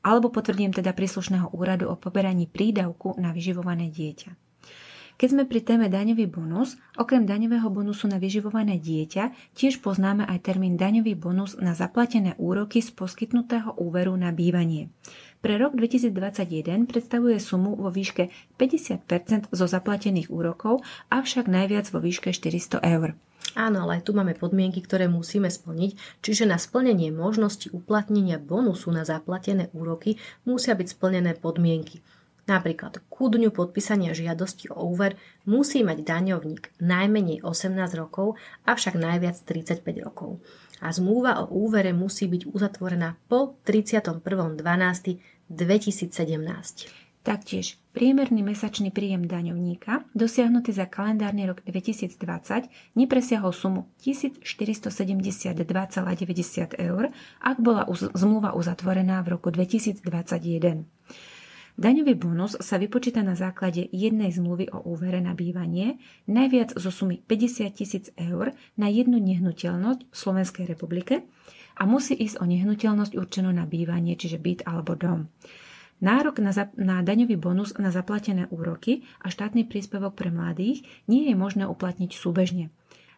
alebo 0.01 0.33
potvrdím 0.33 0.73
teda 0.73 0.97
príslušného 0.97 1.53
úradu 1.53 1.93
o 1.93 1.97
poberaní 2.01 2.49
prídavku 2.49 3.21
na 3.21 3.37
vyživované 3.37 3.93
dieťa. 3.93 4.50
Keď 5.21 5.37
sme 5.37 5.45
pri 5.45 5.61
téme 5.61 5.93
daňový 5.93 6.33
bonus, 6.33 6.81
okrem 6.97 7.29
daňového 7.29 7.69
bonusu 7.69 8.09
na 8.09 8.17
vyživované 8.17 8.81
dieťa, 8.81 9.53
tiež 9.53 9.85
poznáme 9.85 10.25
aj 10.25 10.49
termín 10.49 10.81
daňový 10.81 11.13
bonus 11.13 11.61
na 11.61 11.77
zaplatené 11.77 12.41
úroky 12.41 12.81
z 12.81 12.89
poskytnutého 12.97 13.77
úveru 13.77 14.17
na 14.17 14.33
bývanie. 14.33 14.89
Pre 15.45 15.61
rok 15.61 15.77
2021 15.77 16.89
predstavuje 16.89 17.37
sumu 17.37 17.77
vo 17.77 17.93
výške 17.93 18.33
50% 18.57 19.53
zo 19.53 19.67
zaplatených 19.69 20.33
úrokov, 20.33 20.81
avšak 21.13 21.53
najviac 21.53 21.93
vo 21.93 22.01
výške 22.01 22.33
400 22.33 22.81
eur. 22.81 23.13
Áno, 23.61 23.85
ale 23.85 24.01
tu 24.01 24.17
máme 24.17 24.33
podmienky, 24.33 24.81
ktoré 24.81 25.05
musíme 25.05 25.53
splniť, 25.53 26.25
čiže 26.25 26.49
na 26.49 26.57
splnenie 26.57 27.13
možnosti 27.13 27.69
uplatnenia 27.77 28.41
bonusu 28.41 28.89
na 28.89 29.05
zaplatené 29.05 29.69
úroky 29.77 30.17
musia 30.49 30.73
byť 30.73 30.97
splnené 30.97 31.37
podmienky. 31.37 32.01
Napríklad 32.51 32.99
ku 33.07 33.31
dňu 33.31 33.55
podpísania 33.55 34.11
žiadosti 34.11 34.75
o 34.75 34.91
úver 34.91 35.15
musí 35.47 35.87
mať 35.87 36.03
daňovník 36.03 36.83
najmenej 36.83 37.47
18 37.47 37.79
rokov, 37.95 38.35
avšak 38.67 38.99
najviac 38.99 39.39
35 39.47 39.87
rokov. 40.03 40.43
A 40.83 40.91
zmluva 40.91 41.47
o 41.47 41.49
úvere 41.55 41.95
musí 41.95 42.27
byť 42.27 42.51
uzatvorená 42.51 43.15
po 43.31 43.55
31.12.2017. 43.63 45.55
Taktiež 47.21 47.77
priemerný 47.95 48.41
mesačný 48.43 48.91
príjem 48.91 49.31
daňovníka, 49.31 50.11
dosiahnutý 50.17 50.73
za 50.75 50.91
kalendárny 50.91 51.47
rok 51.47 51.63
2020, 51.69 52.67
nepresiahol 52.99 53.55
sumu 53.55 53.87
1472,90 54.03 56.83
eur, 56.83 57.15
ak 57.45 57.57
bola 57.63 57.87
zmluva 57.95 58.59
uzatvorená 58.59 59.23
v 59.23 59.39
roku 59.39 59.55
2021. 59.55 60.83
Daňový 61.81 62.13
bonus 62.13 62.61
sa 62.61 62.77
vypočíta 62.77 63.25
na 63.25 63.33
základe 63.33 63.89
jednej 63.89 64.29
zmluvy 64.29 64.69
o 64.69 64.85
úvere 64.85 65.17
na 65.25 65.33
bývanie, 65.33 65.97
najviac 66.29 66.77
zo 66.77 66.93
sumy 66.93 67.25
50 67.25 67.73
tisíc 67.73 68.13
eur 68.21 68.53
na 68.77 68.93
jednu 68.93 69.17
nehnuteľnosť 69.17 70.13
v 70.13 70.15
Slovenskej 70.15 70.69
republike 70.69 71.25
a 71.81 71.89
musí 71.89 72.13
ísť 72.13 72.37
o 72.37 72.45
nehnuteľnosť 72.45 73.17
určenú 73.17 73.49
na 73.49 73.65
bývanie, 73.65 74.13
čiže 74.13 74.37
byt 74.37 74.69
alebo 74.69 74.93
dom. 74.93 75.33
Nárok 76.05 76.45
na, 76.45 76.53
za- 76.53 76.69
na 76.77 77.01
daňový 77.01 77.41
bonus 77.41 77.73
na 77.81 77.89
zaplatené 77.89 78.45
úroky 78.53 79.09
a 79.25 79.33
štátny 79.33 79.65
príspevok 79.65 80.13
pre 80.13 80.29
mladých 80.29 80.85
nie 81.09 81.33
je 81.33 81.35
možné 81.37 81.65
uplatniť 81.65 82.13
súbežne. 82.13 82.69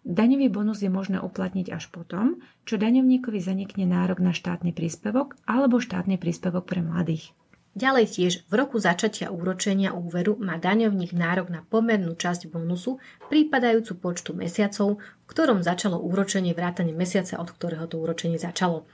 Daňový 0.07 0.47
bonus 0.55 0.87
je 0.87 0.91
možné 0.91 1.19
uplatniť 1.19 1.67
až 1.75 1.91
potom, 1.91 2.39
čo 2.63 2.79
daňovníkovi 2.79 3.43
zanikne 3.43 3.91
nárok 3.91 4.23
na 4.23 4.31
štátny 4.31 4.71
príspevok 4.71 5.35
alebo 5.51 5.83
štátny 5.83 6.15
príspevok 6.15 6.63
pre 6.63 6.79
mladých. 6.79 7.35
Ďalej 7.73 8.21
tiež 8.21 8.33
v 8.53 8.61
roku 8.61 8.77
začatia 8.77 9.33
úročenia 9.33 9.97
úveru 9.97 10.37
má 10.37 10.61
daňovník 10.61 11.17
nárok 11.17 11.49
na 11.49 11.65
pomernú 11.65 12.13
časť 12.13 12.53
bonusu, 12.53 13.01
prípadajúcu 13.33 13.97
počtu 13.97 14.37
mesiacov, 14.37 15.01
v 15.01 15.27
ktorom 15.33 15.65
začalo 15.65 15.97
úročenie 15.97 16.53
vrátane 16.53 16.93
mesiaca, 16.93 17.41
od 17.41 17.49
ktorého 17.49 17.89
to 17.89 17.97
úročenie 17.97 18.37
začalo. 18.37 18.85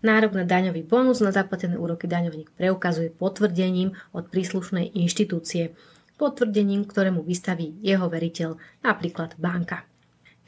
Nárok 0.00 0.32
na 0.32 0.48
daňový 0.48 0.80
bonus 0.88 1.20
na 1.20 1.28
zaplatené 1.28 1.76
úroky 1.76 2.08
daňovník 2.08 2.56
preukazuje 2.56 3.12
potvrdením 3.12 3.92
od 4.16 4.32
príslušnej 4.32 4.96
inštitúcie, 4.96 5.76
potvrdením, 6.16 6.88
ktorému 6.88 7.20
vystaví 7.20 7.76
jeho 7.84 8.08
veriteľ, 8.08 8.56
napríklad 8.80 9.36
banka. 9.36 9.84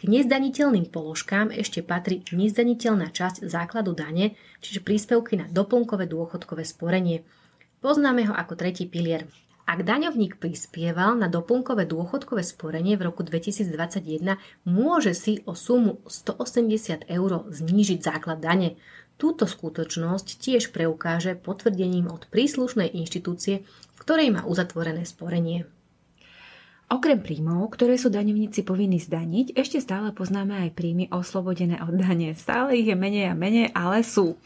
K 0.00 0.08
nezdaniteľným 0.08 0.88
položkám 0.88 1.52
ešte 1.52 1.84
patrí 1.84 2.24
nezdaniteľná 2.32 3.12
časť 3.12 3.44
základu 3.44 3.92
dane, 3.92 4.40
čiže 4.64 4.80
príspevky 4.80 5.36
na 5.36 5.44
doplnkové 5.52 6.08
dôchodkové 6.08 6.64
sporenie– 6.64 7.20
Poznáme 7.78 8.26
ho 8.26 8.34
ako 8.34 8.58
tretí 8.58 8.90
pilier. 8.90 9.30
Ak 9.68 9.84
daňovník 9.84 10.40
prispieval 10.40 11.14
na 11.14 11.30
doplnkové 11.30 11.86
dôchodkové 11.86 12.40
sporenie 12.42 12.98
v 12.98 13.12
roku 13.12 13.22
2021, 13.22 14.34
môže 14.64 15.12
si 15.14 15.44
o 15.44 15.54
sumu 15.54 16.00
180 16.08 17.06
eur 17.06 17.30
znížiť 17.46 18.00
základ 18.00 18.40
dane. 18.42 18.80
Túto 19.20 19.46
skutočnosť 19.46 20.40
tiež 20.40 20.74
preukáže 20.74 21.36
potvrdením 21.36 22.10
od 22.10 22.26
príslušnej 22.32 22.90
inštitúcie, 22.96 23.62
v 23.94 23.98
ktorej 24.00 24.34
má 24.34 24.42
uzatvorené 24.48 25.04
sporenie. 25.04 25.68
Okrem 26.88 27.20
príjmov, 27.20 27.76
ktoré 27.76 28.00
sú 28.00 28.08
daňovníci 28.08 28.64
povinní 28.64 28.96
zdaniť, 28.96 29.52
ešte 29.52 29.76
stále 29.76 30.08
poznáme 30.16 30.56
aj 30.64 30.70
príjmy 30.72 31.12
oslobodené 31.12 31.76
od 31.84 31.92
dane. 31.92 32.32
Stále 32.32 32.80
ich 32.80 32.88
je 32.88 32.96
menej 32.96 33.28
a 33.28 33.36
menej, 33.36 33.68
ale 33.76 34.00
sú. 34.00 34.40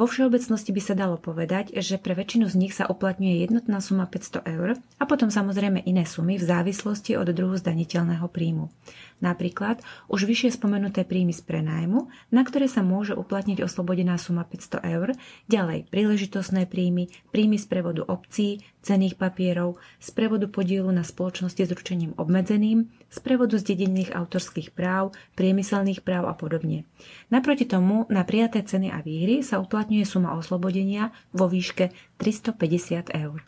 Vo 0.00 0.08
všeobecnosti 0.08 0.72
by 0.72 0.80
sa 0.80 0.96
dalo 0.96 1.20
povedať, 1.20 1.76
že 1.76 2.00
pre 2.00 2.16
väčšinu 2.16 2.48
z 2.48 2.56
nich 2.56 2.72
sa 2.72 2.88
uplatňuje 2.88 3.44
jednotná 3.44 3.84
suma 3.84 4.08
500 4.08 4.48
eur 4.48 4.80
a 4.96 5.04
potom 5.04 5.28
samozrejme 5.28 5.84
iné 5.84 6.08
sumy 6.08 6.40
v 6.40 6.48
závislosti 6.48 7.20
od 7.20 7.28
druhu 7.36 7.60
zdaniteľného 7.60 8.24
príjmu. 8.32 8.72
Napríklad 9.20 9.84
už 10.08 10.24
vyššie 10.24 10.56
spomenuté 10.56 11.04
príjmy 11.04 11.36
z 11.36 11.44
prenájmu, 11.44 12.08
na 12.32 12.42
ktoré 12.42 12.66
sa 12.66 12.80
môže 12.80 13.12
uplatniť 13.12 13.60
oslobodená 13.60 14.16
suma 14.16 14.48
500 14.48 14.80
eur, 14.96 15.12
ďalej 15.46 15.92
príležitostné 15.92 16.64
príjmy, 16.64 17.12
príjmy 17.28 17.60
z 17.60 17.66
prevodu 17.68 18.02
obcí, 18.08 18.64
cených 18.80 19.20
papierov, 19.20 19.76
z 20.00 20.08
prevodu 20.16 20.48
podielu 20.48 20.88
na 20.88 21.04
spoločnosti 21.04 21.60
s 21.60 21.70
ručením 21.70 22.16
obmedzeným, 22.16 22.88
z 23.12 23.18
prevodu 23.20 23.60
zdedených 23.60 24.16
autorských 24.16 24.72
práv, 24.72 25.12
priemyselných 25.36 26.00
práv 26.00 26.32
a 26.32 26.34
podobne. 26.34 26.88
Naproti 27.28 27.68
tomu 27.68 28.08
na 28.08 28.24
prijaté 28.24 28.64
ceny 28.64 28.88
a 28.88 29.04
výhry 29.04 29.44
sa 29.44 29.60
uplatňuje 29.60 30.04
suma 30.08 30.32
oslobodenia 30.32 31.12
vo 31.36 31.44
výške 31.44 31.92
350 32.16 33.12
eur. 33.12 33.44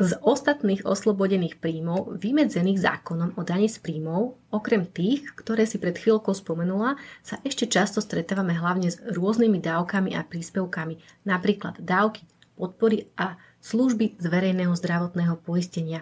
Z 0.00 0.16
ostatných 0.24 0.88
oslobodených 0.88 1.60
príjmov 1.60 2.16
vymedzených 2.16 2.80
zákonom 2.80 3.36
o 3.36 3.44
daní 3.44 3.68
z 3.68 3.84
príjmov, 3.84 4.40
okrem 4.48 4.88
tých, 4.88 5.28
ktoré 5.36 5.68
si 5.68 5.76
pred 5.76 5.92
chvíľkou 5.92 6.32
spomenula, 6.32 6.96
sa 7.20 7.36
ešte 7.44 7.68
často 7.68 8.00
stretávame 8.00 8.56
hlavne 8.56 8.88
s 8.88 8.96
rôznymi 8.96 9.60
dávkami 9.60 10.16
a 10.16 10.24
príspevkami, 10.24 10.96
napríklad 11.28 11.84
dávky, 11.84 12.24
podpory 12.56 13.12
a 13.20 13.36
služby 13.60 14.16
z 14.16 14.24
verejného 14.24 14.72
zdravotného 14.72 15.36
poistenia, 15.44 16.00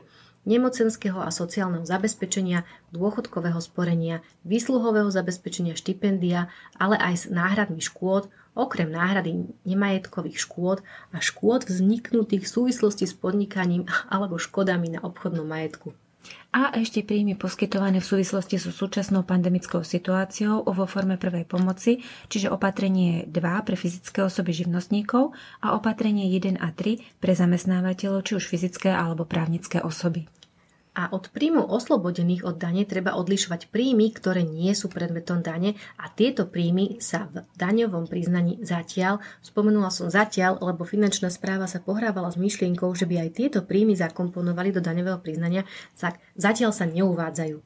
nemocenského 0.49 1.21
a 1.21 1.29
sociálneho 1.29 1.85
zabezpečenia, 1.85 2.65
dôchodkového 2.97 3.61
sporenia, 3.61 4.25
výsluhového 4.49 5.13
zabezpečenia 5.13 5.77
štipendia, 5.77 6.49
ale 6.81 6.97
aj 6.97 7.15
s 7.15 7.25
náhradmi 7.29 7.85
škôd, 7.85 8.33
okrem 8.57 8.89
náhrady 8.91 9.47
nemajetkových 9.69 10.41
škôd 10.41 10.81
a 11.13 11.21
škôd 11.21 11.69
vzniknutých 11.69 12.49
v 12.49 12.53
súvislosti 12.59 13.05
s 13.05 13.15
podnikaním 13.15 13.85
alebo 14.15 14.41
škodami 14.41 14.97
na 14.97 15.01
obchodnom 15.05 15.45
majetku. 15.45 15.93
A 16.49 16.73
ešte 16.77 17.05
príjmy 17.05 17.37
poskytované 17.37 18.01
v 18.01 18.09
súvislosti 18.09 18.57
so 18.61 18.73
súčasnou 18.73 19.25
pandemickou 19.25 19.85
situáciou 19.85 20.65
vo 20.65 20.85
forme 20.85 21.21
prvej 21.21 21.45
pomoci, 21.45 22.05
čiže 22.29 22.53
opatrenie 22.53 23.29
2 23.29 23.67
pre 23.69 23.77
fyzické 23.77 24.25
osoby 24.25 24.53
živnostníkov 24.53 25.33
a 25.65 25.77
opatrenie 25.77 26.29
1 26.33 26.61
a 26.61 26.69
3 26.73 27.21
pre 27.21 27.33
zamestnávateľov, 27.33 28.25
či 28.29 28.33
už 28.37 28.45
fyzické 28.49 28.93
alebo 28.93 29.25
právnické 29.29 29.81
osoby 29.81 30.29
a 30.99 31.07
od 31.15 31.31
príjmov 31.31 31.71
oslobodených 31.71 32.43
od 32.43 32.59
dane 32.59 32.83
treba 32.83 33.15
odlišovať 33.15 33.71
príjmy, 33.71 34.11
ktoré 34.11 34.43
nie 34.43 34.75
sú 34.75 34.91
predmetom 34.91 35.47
dane. 35.47 35.79
A 35.95 36.11
tieto 36.11 36.51
príjmy 36.51 36.99
sa 36.99 37.31
v 37.31 37.47
daňovom 37.55 38.11
priznaní 38.11 38.59
zatiaľ, 38.67 39.23
spomenula 39.39 39.95
som 39.95 40.11
zatiaľ, 40.11 40.59
lebo 40.59 40.83
finančná 40.83 41.31
správa 41.31 41.71
sa 41.71 41.79
pohrávala 41.79 42.35
s 42.35 42.41
myšlienkou, 42.43 42.91
že 42.99 43.07
by 43.07 43.31
aj 43.31 43.31
tieto 43.31 43.59
príjmy 43.63 43.95
zakomponovali 43.95 44.75
do 44.75 44.83
daňového 44.83 45.23
priznania, 45.23 45.63
tak 45.95 46.19
zatiaľ 46.35 46.75
sa 46.75 46.83
neuvádzajú. 46.91 47.63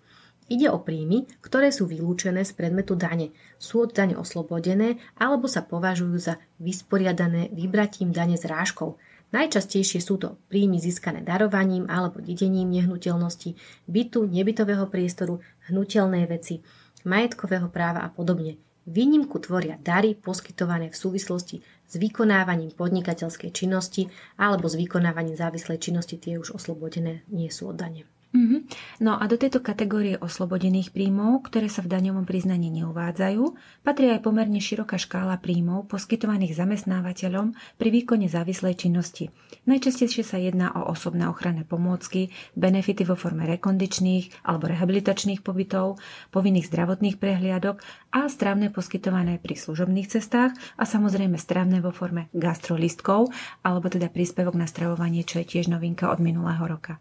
Ide 0.53 0.69
o 0.69 0.85
príjmy, 0.85 1.25
ktoré 1.41 1.73
sú 1.73 1.89
vylúčené 1.89 2.45
z 2.45 2.53
predmetu 2.53 2.93
dane, 2.93 3.33
sú 3.57 3.89
od 3.89 3.97
dane 3.97 4.13
oslobodené 4.13 5.01
alebo 5.17 5.49
sa 5.49 5.65
považujú 5.65 6.17
za 6.21 6.37
vysporiadané 6.61 7.49
vybratím 7.57 8.13
dane 8.13 8.37
z 8.37 8.45
rážkov– 8.45 9.01
Najčastejšie 9.33 10.05
sú 10.05 10.21
to 10.21 10.37
príjmy 10.53 10.77
získané 10.77 11.25
darovaním 11.25 11.89
alebo 11.89 12.21
dedením 12.21 12.69
nehnuteľnosti, 12.69 13.57
bytu, 13.89 14.29
nebytového 14.29 14.85
priestoru, 14.93 15.41
hnutelné 15.73 16.29
veci, 16.29 16.61
majetkového 17.09 17.73
práva 17.73 18.05
a 18.05 18.13
podobne. 18.13 18.61
Výnimku 18.85 19.41
tvoria 19.41 19.81
dary 19.81 20.13
poskytované 20.13 20.93
v 20.93 21.01
súvislosti 21.01 21.65
s 21.65 21.95
vykonávaním 21.97 22.77
podnikateľskej 22.77 23.55
činnosti 23.55 24.11
alebo 24.37 24.69
s 24.69 24.77
vykonávaním 24.77 25.39
závislej 25.39 25.81
činnosti, 25.81 26.21
tie 26.21 26.37
už 26.37 26.53
oslobodené 26.53 27.25
nie 27.33 27.49
sú 27.49 27.73
od 27.73 27.81
dane. 27.81 28.12
Mm-hmm. 28.33 28.61
No 29.05 29.21
a 29.21 29.29
do 29.29 29.37
tejto 29.37 29.61
kategórie 29.61 30.17
oslobodených 30.17 30.89
príjmov, 30.97 31.45
ktoré 31.53 31.69
sa 31.69 31.85
v 31.85 31.93
daňovom 31.93 32.25
priznaní 32.25 32.73
neuvádzajú, 32.73 33.45
patrí 33.85 34.09
aj 34.09 34.25
pomerne 34.25 34.57
široká 34.57 34.97
škála 34.97 35.37
príjmov 35.37 35.93
poskytovaných 35.93 36.57
zamestnávateľom 36.57 37.53
pri 37.77 37.89
výkone 37.93 38.33
závislej 38.33 38.89
činnosti. 38.89 39.29
Najčastejšie 39.69 40.25
sa 40.25 40.41
jedná 40.41 40.73
o 40.73 40.89
osobné 40.89 41.29
ochranné 41.29 41.69
pomôcky, 41.69 42.33
benefity 42.57 43.05
vo 43.05 43.21
forme 43.21 43.45
rekondičných 43.45 44.49
alebo 44.49 44.65
rehabilitačných 44.73 45.45
pobytov, 45.45 46.01
povinných 46.33 46.73
zdravotných 46.73 47.21
prehliadok 47.21 47.85
a 48.17 48.33
strávne 48.33 48.73
poskytované 48.73 49.45
pri 49.45 49.61
služobných 49.61 50.09
cestách 50.09 50.57
a 50.81 50.89
samozrejme 50.89 51.37
strávne 51.37 51.85
vo 51.85 51.93
forme 51.93 52.33
gastrolistkov 52.33 53.29
alebo 53.61 53.93
teda 53.93 54.09
príspevok 54.09 54.57
na 54.57 54.65
stravovanie, 54.65 55.21
čo 55.21 55.45
je 55.45 55.53
tiež 55.53 55.69
novinka 55.69 56.09
od 56.09 56.17
minulého 56.17 56.65
roka. 56.65 56.97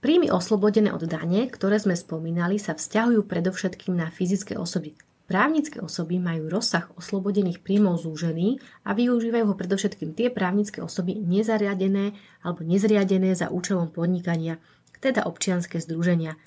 Príjmy 0.00 0.32
oslobodené 0.32 0.96
od 0.96 1.04
dane, 1.04 1.44
ktoré 1.52 1.76
sme 1.76 1.92
spomínali, 1.92 2.56
sa 2.56 2.72
vzťahujú 2.72 3.20
predovšetkým 3.28 4.00
na 4.00 4.08
fyzické 4.08 4.56
osoby. 4.56 4.96
Právnické 5.28 5.76
osoby 5.76 6.16
majú 6.16 6.48
rozsah 6.48 6.88
oslobodených 6.96 7.60
príjmov 7.60 8.00
zúžený 8.00 8.64
a 8.88 8.96
využívajú 8.96 9.52
ho 9.52 9.54
predovšetkým 9.54 10.16
tie 10.16 10.32
právnické 10.32 10.80
osoby 10.80 11.20
nezariadené 11.20 12.16
alebo 12.40 12.64
nezriadené 12.64 13.36
za 13.36 13.52
účelom 13.52 13.92
podnikania, 13.92 14.56
teda 15.04 15.28
občianské 15.28 15.76
združenia. 15.84 16.40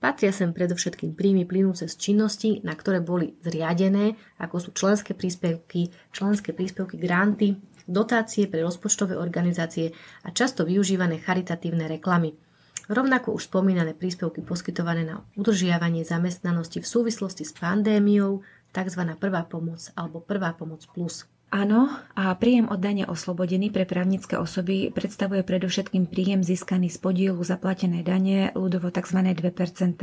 Patria 0.00 0.32
sem 0.32 0.56
predovšetkým 0.56 1.12
príjmy 1.12 1.44
plynúce 1.44 1.84
z 1.84 1.94
činnosti, 2.00 2.64
na 2.64 2.72
ktoré 2.72 3.04
boli 3.04 3.36
zriadené, 3.44 4.16
ako 4.40 4.64
sú 4.64 4.70
členské 4.72 5.12
príspevky, 5.12 5.92
členské 6.08 6.56
príspevky 6.56 6.96
granty, 6.96 7.60
dotácie 7.84 8.48
pre 8.48 8.64
rozpočtové 8.64 9.12
organizácie 9.12 9.92
a 10.24 10.32
často 10.32 10.64
využívané 10.64 11.20
charitatívne 11.20 11.84
reklamy– 11.84 12.32
Rovnako 12.84 13.32
už 13.40 13.48
spomínané 13.48 13.96
príspevky 13.96 14.44
poskytované 14.44 15.08
na 15.08 15.24
udržiavanie 15.40 16.04
zamestnanosti 16.04 16.84
v 16.84 16.90
súvislosti 16.90 17.48
s 17.48 17.56
pandémiou, 17.56 18.44
tzv. 18.76 19.02
prvá 19.16 19.48
pomoc 19.48 19.88
alebo 19.96 20.20
prvá 20.20 20.52
pomoc 20.52 20.84
plus. 20.92 21.24
Áno, 21.54 21.86
a 22.18 22.34
príjem 22.34 22.66
od 22.66 22.82
dane 22.82 23.06
oslobodený 23.06 23.70
pre 23.70 23.86
právnické 23.86 24.34
osoby 24.34 24.90
predstavuje 24.90 25.46
predovšetkým 25.46 26.10
príjem 26.10 26.42
získaný 26.42 26.90
z 26.90 26.98
podielu 26.98 27.38
zaplatenej 27.38 28.02
dane, 28.02 28.50
ľudovo 28.58 28.90
tzv. 28.90 29.22
2%. 29.22 29.94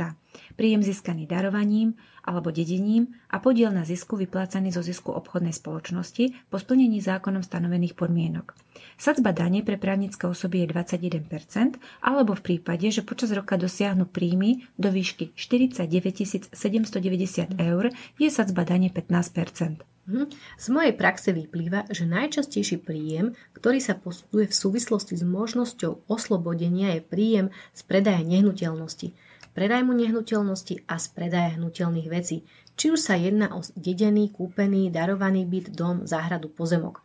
Príjem 0.56 0.80
získaný 0.80 1.28
darovaním 1.28 1.92
alebo 2.24 2.48
dedením 2.48 3.12
a 3.28 3.36
podiel 3.36 3.68
na 3.68 3.84
zisku 3.84 4.16
vyplácaný 4.16 4.72
zo 4.72 4.80
zisku 4.80 5.12
obchodnej 5.12 5.52
spoločnosti 5.52 6.48
po 6.48 6.56
splnení 6.56 7.04
zákonom 7.04 7.44
stanovených 7.44 8.00
podmienok. 8.00 8.56
Sadzba 8.96 9.36
dane 9.36 9.60
pre 9.60 9.76
právnické 9.76 10.24
osoby 10.24 10.64
je 10.64 10.72
21%, 10.72 11.76
alebo 12.00 12.32
v 12.32 12.40
prípade, 12.48 12.88
že 12.88 13.04
počas 13.04 13.28
roka 13.28 13.60
dosiahnu 13.60 14.08
príjmy 14.08 14.64
do 14.80 14.88
výšky 14.88 15.36
49 15.36 16.48
790 16.56 17.60
eur, 17.60 17.92
je 18.16 18.28
sadzba 18.32 18.64
dane 18.64 18.88
15%. 18.88 19.91
Mhm. 20.02 20.34
Z 20.58 20.66
mojej 20.74 20.94
praxe 20.98 21.30
vyplýva, 21.30 21.86
že 21.94 22.10
najčastejší 22.10 22.82
príjem, 22.82 23.38
ktorý 23.54 23.78
sa 23.78 23.94
posudzuje 23.94 24.50
v 24.50 24.58
súvislosti 24.58 25.14
s 25.14 25.22
možnosťou 25.22 26.10
oslobodenia 26.10 26.98
je 26.98 27.02
príjem 27.06 27.46
z 27.70 27.80
predaja 27.86 28.26
nehnuteľnosti, 28.26 29.14
predajmu 29.54 29.94
nehnuteľnosti 29.94 30.82
a 30.90 30.98
z 30.98 31.06
predaja 31.14 31.54
hnutelných 31.54 32.08
vecí, 32.10 32.42
či 32.74 32.90
už 32.90 32.98
sa 32.98 33.14
jedná 33.14 33.54
o 33.54 33.62
dedený, 33.78 34.34
kúpený, 34.34 34.90
darovaný 34.90 35.46
byt, 35.46 35.70
dom, 35.70 36.02
záhradu, 36.02 36.50
pozemok. 36.50 36.98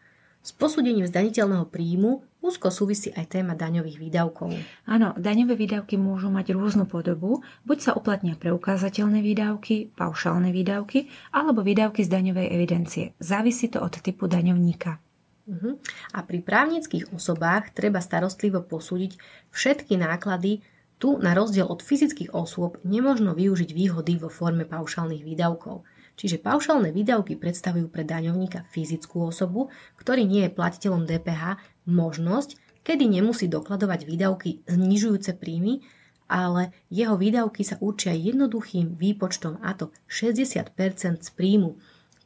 S 0.47 0.55
posúdením 0.55 1.03
zdaniteľného 1.03 1.67
príjmu 1.67 2.23
úzko 2.39 2.71
súvisí 2.71 3.11
aj 3.11 3.35
téma 3.35 3.51
daňových 3.51 3.99
výdavkov. 3.99 4.55
Áno, 4.87 5.11
daňové 5.19 5.59
výdavky 5.59 5.99
môžu 5.99 6.31
mať 6.31 6.55
rôznu 6.55 6.87
podobu, 6.87 7.43
buď 7.67 7.77
sa 7.83 7.91
uplatnia 7.99 8.39
preukázateľné 8.39 9.19
výdavky, 9.19 9.91
paušálne 9.91 10.55
výdavky, 10.55 11.11
alebo 11.35 11.67
výdavky 11.67 11.99
z 11.99 12.15
daňovej 12.15 12.47
evidencie. 12.47 13.11
Závisí 13.19 13.67
to 13.67 13.83
od 13.83 13.99
typu 13.99 14.31
daňovníka. 14.31 15.03
Uh-huh. 15.51 15.83
A 16.15 16.23
pri 16.23 16.39
právnických 16.39 17.11
osobách 17.11 17.75
treba 17.75 17.99
starostlivo 17.99 18.63
posúdiť 18.63 19.19
všetky 19.51 19.99
náklady. 19.99 20.63
Tu, 20.95 21.11
na 21.19 21.35
rozdiel 21.35 21.67
od 21.67 21.83
fyzických 21.83 22.31
osôb, 22.31 22.79
nemožno 22.87 23.35
využiť 23.35 23.75
výhody 23.75 24.15
vo 24.15 24.31
forme 24.31 24.63
paušálnych 24.63 25.27
výdavkov. 25.27 25.83
Čiže 26.17 26.41
paušálne 26.41 26.89
výdavky 26.89 27.37
predstavujú 27.37 27.93
pre 27.93 28.01
daňovníka 28.01 28.65
fyzickú 28.73 29.29
osobu, 29.29 29.69
ktorý 30.01 30.25
nie 30.25 30.49
je 30.49 30.55
platiteľom 30.57 31.05
DPH, 31.05 31.61
možnosť, 31.85 32.57
kedy 32.81 33.05
nemusí 33.05 33.45
dokladovať 33.45 34.09
výdavky 34.09 34.65
znižujúce 34.65 35.37
príjmy, 35.37 35.85
ale 36.25 36.73
jeho 36.89 37.15
výdavky 37.15 37.61
sa 37.61 37.77
určia 37.79 38.17
jednoduchým 38.17 38.97
výpočtom 38.97 39.61
a 39.61 39.77
to 39.77 39.93
60% 40.09 40.73
z 41.21 41.29
príjmu. 41.37 41.77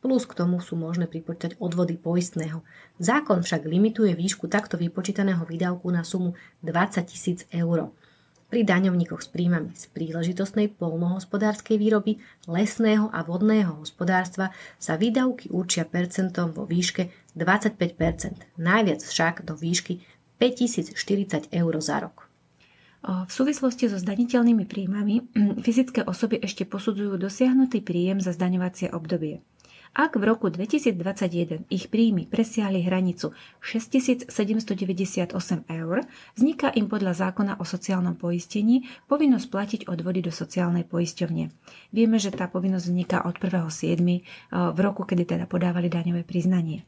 Plus 0.01 0.25
k 0.25 0.33
tomu 0.33 0.57
sú 0.63 0.73
možné 0.79 1.05
pripočítať 1.05 1.61
odvody 1.61 1.93
poistného. 1.93 2.65
Zákon 2.97 3.45
však 3.45 3.69
limituje 3.69 4.17
výšku 4.17 4.49
takto 4.49 4.79
vypočítaného 4.79 5.45
výdavku 5.45 5.85
na 5.93 6.01
sumu 6.01 6.33
20 6.65 7.05
tisíc 7.05 7.45
eur 7.53 7.93
pri 8.51 8.67
daňovníkoch 8.67 9.23
s 9.23 9.31
príjmami 9.31 9.71
z 9.71 9.87
príležitostnej 9.95 10.75
polnohospodárskej 10.75 11.79
výroby, 11.79 12.19
lesného 12.51 13.07
a 13.15 13.23
vodného 13.23 13.79
hospodárstva 13.79 14.51
sa 14.75 14.99
výdavky 14.99 15.47
určia 15.47 15.87
percentom 15.87 16.51
vo 16.51 16.67
výške 16.67 17.07
25%, 17.39 18.59
najviac 18.59 18.99
však 18.99 19.47
do 19.47 19.55
výšky 19.55 20.03
5040 20.35 21.47
eur 21.55 21.73
za 21.79 22.03
rok. 22.03 22.27
V 23.01 23.31
súvislosti 23.33 23.89
so 23.89 23.97
zdaniteľnými 23.97 24.69
príjmami 24.69 25.33
fyzické 25.65 26.05
osoby 26.05 26.37
ešte 26.37 26.69
posudzujú 26.69 27.17
dosiahnutý 27.17 27.81
príjem 27.81 28.21
za 28.21 28.29
zdaňovacie 28.29 28.93
obdobie. 28.93 29.41
Ak 29.91 30.15
v 30.15 30.23
roku 30.23 30.47
2021 30.47 31.67
ich 31.67 31.91
príjmy 31.91 32.23
presiahli 32.23 32.79
hranicu 32.79 33.35
6798 33.59 34.31
eur, 35.67 35.95
vzniká 36.39 36.71
im 36.79 36.87
podľa 36.87 37.27
zákona 37.27 37.59
o 37.59 37.67
sociálnom 37.67 38.15
poistení 38.15 38.87
povinnosť 39.11 39.47
platiť 39.51 39.81
odvody 39.91 40.23
do 40.23 40.31
sociálnej 40.31 40.87
poisťovne. 40.87 41.51
Vieme, 41.91 42.23
že 42.23 42.31
tá 42.31 42.47
povinnosť 42.47 42.85
vzniká 42.87 43.27
od 43.27 43.35
1.7. 43.35 43.67
Eh, 43.99 44.21
v 44.71 44.79
roku, 44.79 45.03
kedy 45.03 45.27
teda 45.27 45.43
podávali 45.51 45.91
daňové 45.91 46.23
priznanie. 46.23 46.87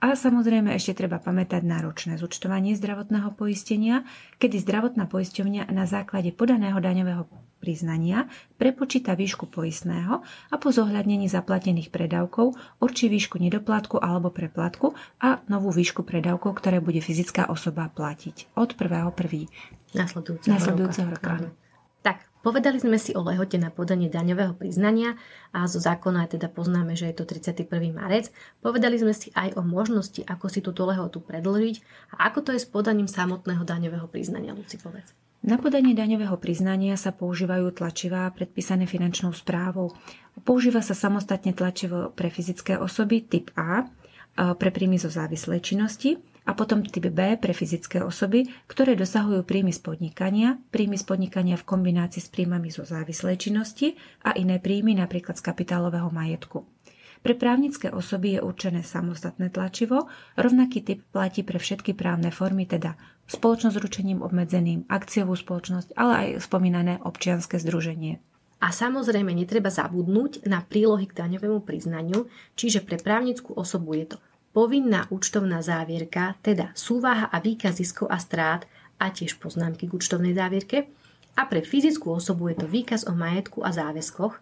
A 0.00 0.16
samozrejme 0.16 0.72
ešte 0.72 1.04
treba 1.04 1.20
pamätať 1.20 1.60
na 1.60 1.84
ročné 1.84 2.16
zúčtovanie 2.16 2.72
zdravotného 2.72 3.36
poistenia, 3.36 4.08
kedy 4.40 4.56
zdravotná 4.64 5.04
poisťovňa 5.04 5.68
na 5.68 5.84
základe 5.84 6.32
podaného 6.32 6.80
daňového 6.80 7.28
priznania 7.60 8.24
prepočíta 8.56 9.12
výšku 9.12 9.52
poistného 9.52 10.24
a 10.24 10.54
po 10.56 10.72
zohľadnení 10.72 11.28
zaplatených 11.28 11.92
predávkov 11.92 12.56
určí 12.80 13.12
výšku 13.12 13.36
nedoplatku 13.36 14.00
alebo 14.00 14.32
preplatku 14.32 14.96
a 15.20 15.44
novú 15.52 15.68
výšku 15.68 16.00
predávkov, 16.00 16.56
ktoré 16.56 16.80
bude 16.80 17.04
fyzická 17.04 17.52
osoba 17.52 17.92
platiť 17.92 18.56
od 18.56 18.72
1.1. 18.72 19.52
Nasledujúceho, 19.92 20.48
nasledujúceho 20.56 21.08
roka. 21.12 21.44
roka. 21.44 21.52
Tak, 22.00 22.24
povedali 22.40 22.80
sme 22.80 22.96
si 22.96 23.12
o 23.16 23.22
lehote 23.24 23.60
na 23.60 23.68
podanie 23.68 24.08
daňového 24.08 24.56
priznania 24.56 25.16
a 25.52 25.68
zo 25.68 25.80
zákona 25.80 26.28
teda 26.28 26.48
poznáme, 26.48 26.96
že 26.96 27.12
je 27.12 27.20
to 27.20 27.24
31. 27.28 27.68
marec. 27.92 28.32
Povedali 28.64 28.96
sme 28.96 29.12
si 29.12 29.32
aj 29.32 29.56
o 29.56 29.62
možnosti, 29.62 30.24
ako 30.24 30.46
si 30.48 30.60
túto 30.64 30.84
lehotu 30.88 31.20
predložiť 31.20 31.76
a 32.16 32.28
ako 32.32 32.38
to 32.46 32.50
je 32.56 32.60
s 32.60 32.68
podaním 32.68 33.06
samotného 33.06 33.62
daňového 33.64 34.08
priznania, 34.08 34.56
Luci, 34.56 34.80
povedz. 34.80 35.12
Na 35.40 35.56
podanie 35.56 35.96
daňového 35.96 36.36
priznania 36.36 37.00
sa 37.00 37.16
používajú 37.16 37.72
tlačivá 37.72 38.28
predpísané 38.28 38.84
finančnou 38.84 39.32
správou. 39.32 39.96
Používa 40.44 40.84
sa 40.84 40.92
samostatne 40.92 41.56
tlačivo 41.56 42.12
pre 42.12 42.28
fyzické 42.28 42.76
osoby 42.76 43.24
typ 43.24 43.48
A, 43.56 43.88
pre 44.36 44.68
príjmy 44.68 45.00
zo 45.00 45.08
závislej 45.08 45.64
činnosti 45.64 46.20
a 46.48 46.56
potom 46.56 46.80
typ 46.84 47.12
B 47.12 47.36
pre 47.36 47.52
fyzické 47.52 48.00
osoby, 48.00 48.48
ktoré 48.66 48.96
dosahujú 48.96 49.44
príjmy 49.44 49.72
z 49.76 49.80
podnikania, 49.84 50.56
príjmy 50.72 50.96
z 50.96 51.04
podnikania 51.04 51.56
v 51.60 51.68
kombinácii 51.68 52.22
s 52.24 52.32
príjmami 52.32 52.72
zo 52.72 52.86
závislej 52.86 53.36
činnosti 53.36 53.98
a 54.24 54.32
iné 54.36 54.56
príjmy 54.56 54.96
napríklad 54.96 55.36
z 55.36 55.44
kapitálového 55.44 56.08
majetku. 56.08 56.64
Pre 57.20 57.36
právnické 57.36 57.92
osoby 57.92 58.40
je 58.40 58.40
určené 58.40 58.80
samostatné 58.80 59.52
tlačivo, 59.52 60.08
rovnaký 60.40 60.80
typ 60.80 61.04
platí 61.12 61.44
pre 61.44 61.60
všetky 61.60 61.92
právne 61.92 62.32
formy, 62.32 62.64
teda 62.64 62.96
spoločnosť 63.28 63.76
s 63.76 63.82
ručením 63.84 64.24
obmedzeným, 64.24 64.88
akciovú 64.88 65.36
spoločnosť, 65.36 65.92
ale 66.00 66.12
aj 66.16 66.48
spomínané 66.48 66.96
občianske 67.04 67.60
združenie. 67.60 68.24
A 68.60 68.72
samozrejme 68.72 69.32
netreba 69.32 69.72
zabudnúť 69.72 70.44
na 70.48 70.64
prílohy 70.64 71.08
k 71.08 71.16
daňovému 71.16 71.64
priznaniu, 71.64 72.28
čiže 72.56 72.84
pre 72.84 73.00
právnickú 73.00 73.56
osobu 73.56 73.96
je 73.96 74.16
to 74.16 74.18
povinná 74.50 75.06
účtovná 75.08 75.62
závierka, 75.62 76.34
teda 76.42 76.74
súvaha 76.74 77.30
a 77.30 77.38
výkaz 77.38 77.78
ziskov 77.78 78.10
a 78.10 78.18
strát 78.18 78.66
a 79.00 79.08
tiež 79.08 79.38
poznámky 79.38 79.88
k 79.88 79.94
účtovnej 79.96 80.34
závierke. 80.36 80.90
A 81.38 81.46
pre 81.46 81.62
fyzickú 81.64 82.12
osobu 82.12 82.50
je 82.52 82.62
to 82.62 82.66
výkaz 82.66 83.06
o 83.06 83.14
majetku 83.14 83.62
a 83.62 83.70
záväzkoch 83.70 84.34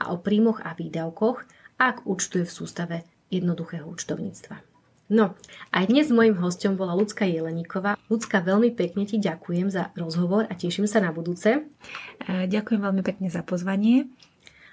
a 0.00 0.04
o 0.14 0.16
príjmoch 0.22 0.62
a 0.62 0.72
výdavkoch 0.72 1.44
ak 1.76 2.08
účtuje 2.08 2.48
v 2.48 2.52
sústave 2.52 2.96
jednoduchého 3.28 3.84
účtovníctva. 3.84 4.64
No, 5.06 5.38
aj 5.70 5.86
dnes 5.86 6.10
mojim 6.10 6.34
hostom 6.42 6.74
bola 6.74 6.98
Lucka 6.98 7.22
Jeleníková. 7.22 7.94
Lucka, 8.10 8.42
veľmi 8.42 8.74
pekne 8.74 9.06
ti 9.06 9.22
ďakujem 9.22 9.70
za 9.70 9.94
rozhovor 9.94 10.50
a 10.50 10.52
teším 10.58 10.90
sa 10.90 10.98
na 10.98 11.14
budúce. 11.14 11.62
E, 11.62 11.62
ďakujem 12.50 12.82
veľmi 12.82 13.06
pekne 13.06 13.30
za 13.30 13.46
pozvanie. 13.46 14.10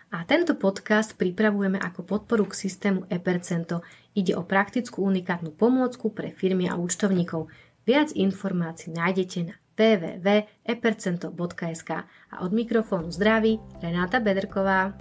A 0.09 0.25
tento 0.25 0.57
podcast 0.57 1.13
pripravujeme 1.21 1.77
ako 1.77 2.01
podporu 2.01 2.49
k 2.49 2.65
systému 2.65 3.05
ePercento. 3.13 3.85
Ide 4.13 4.37
o 4.37 4.45
praktickú 4.45 5.09
unikátnu 5.09 5.57
pomôcku 5.57 6.13
pre 6.13 6.29
firmy 6.29 6.69
a 6.69 6.77
účtovníkov. 6.77 7.49
Viac 7.83 8.13
informácií 8.13 8.93
nájdete 8.93 9.43
na 9.43 9.53
www.epercento.sk 9.73 11.89
a 12.29 12.35
od 12.45 12.53
mikrofónu 12.53 13.11
zdraví 13.11 13.59
Renáta 13.81 14.19
Bederková. 14.21 14.93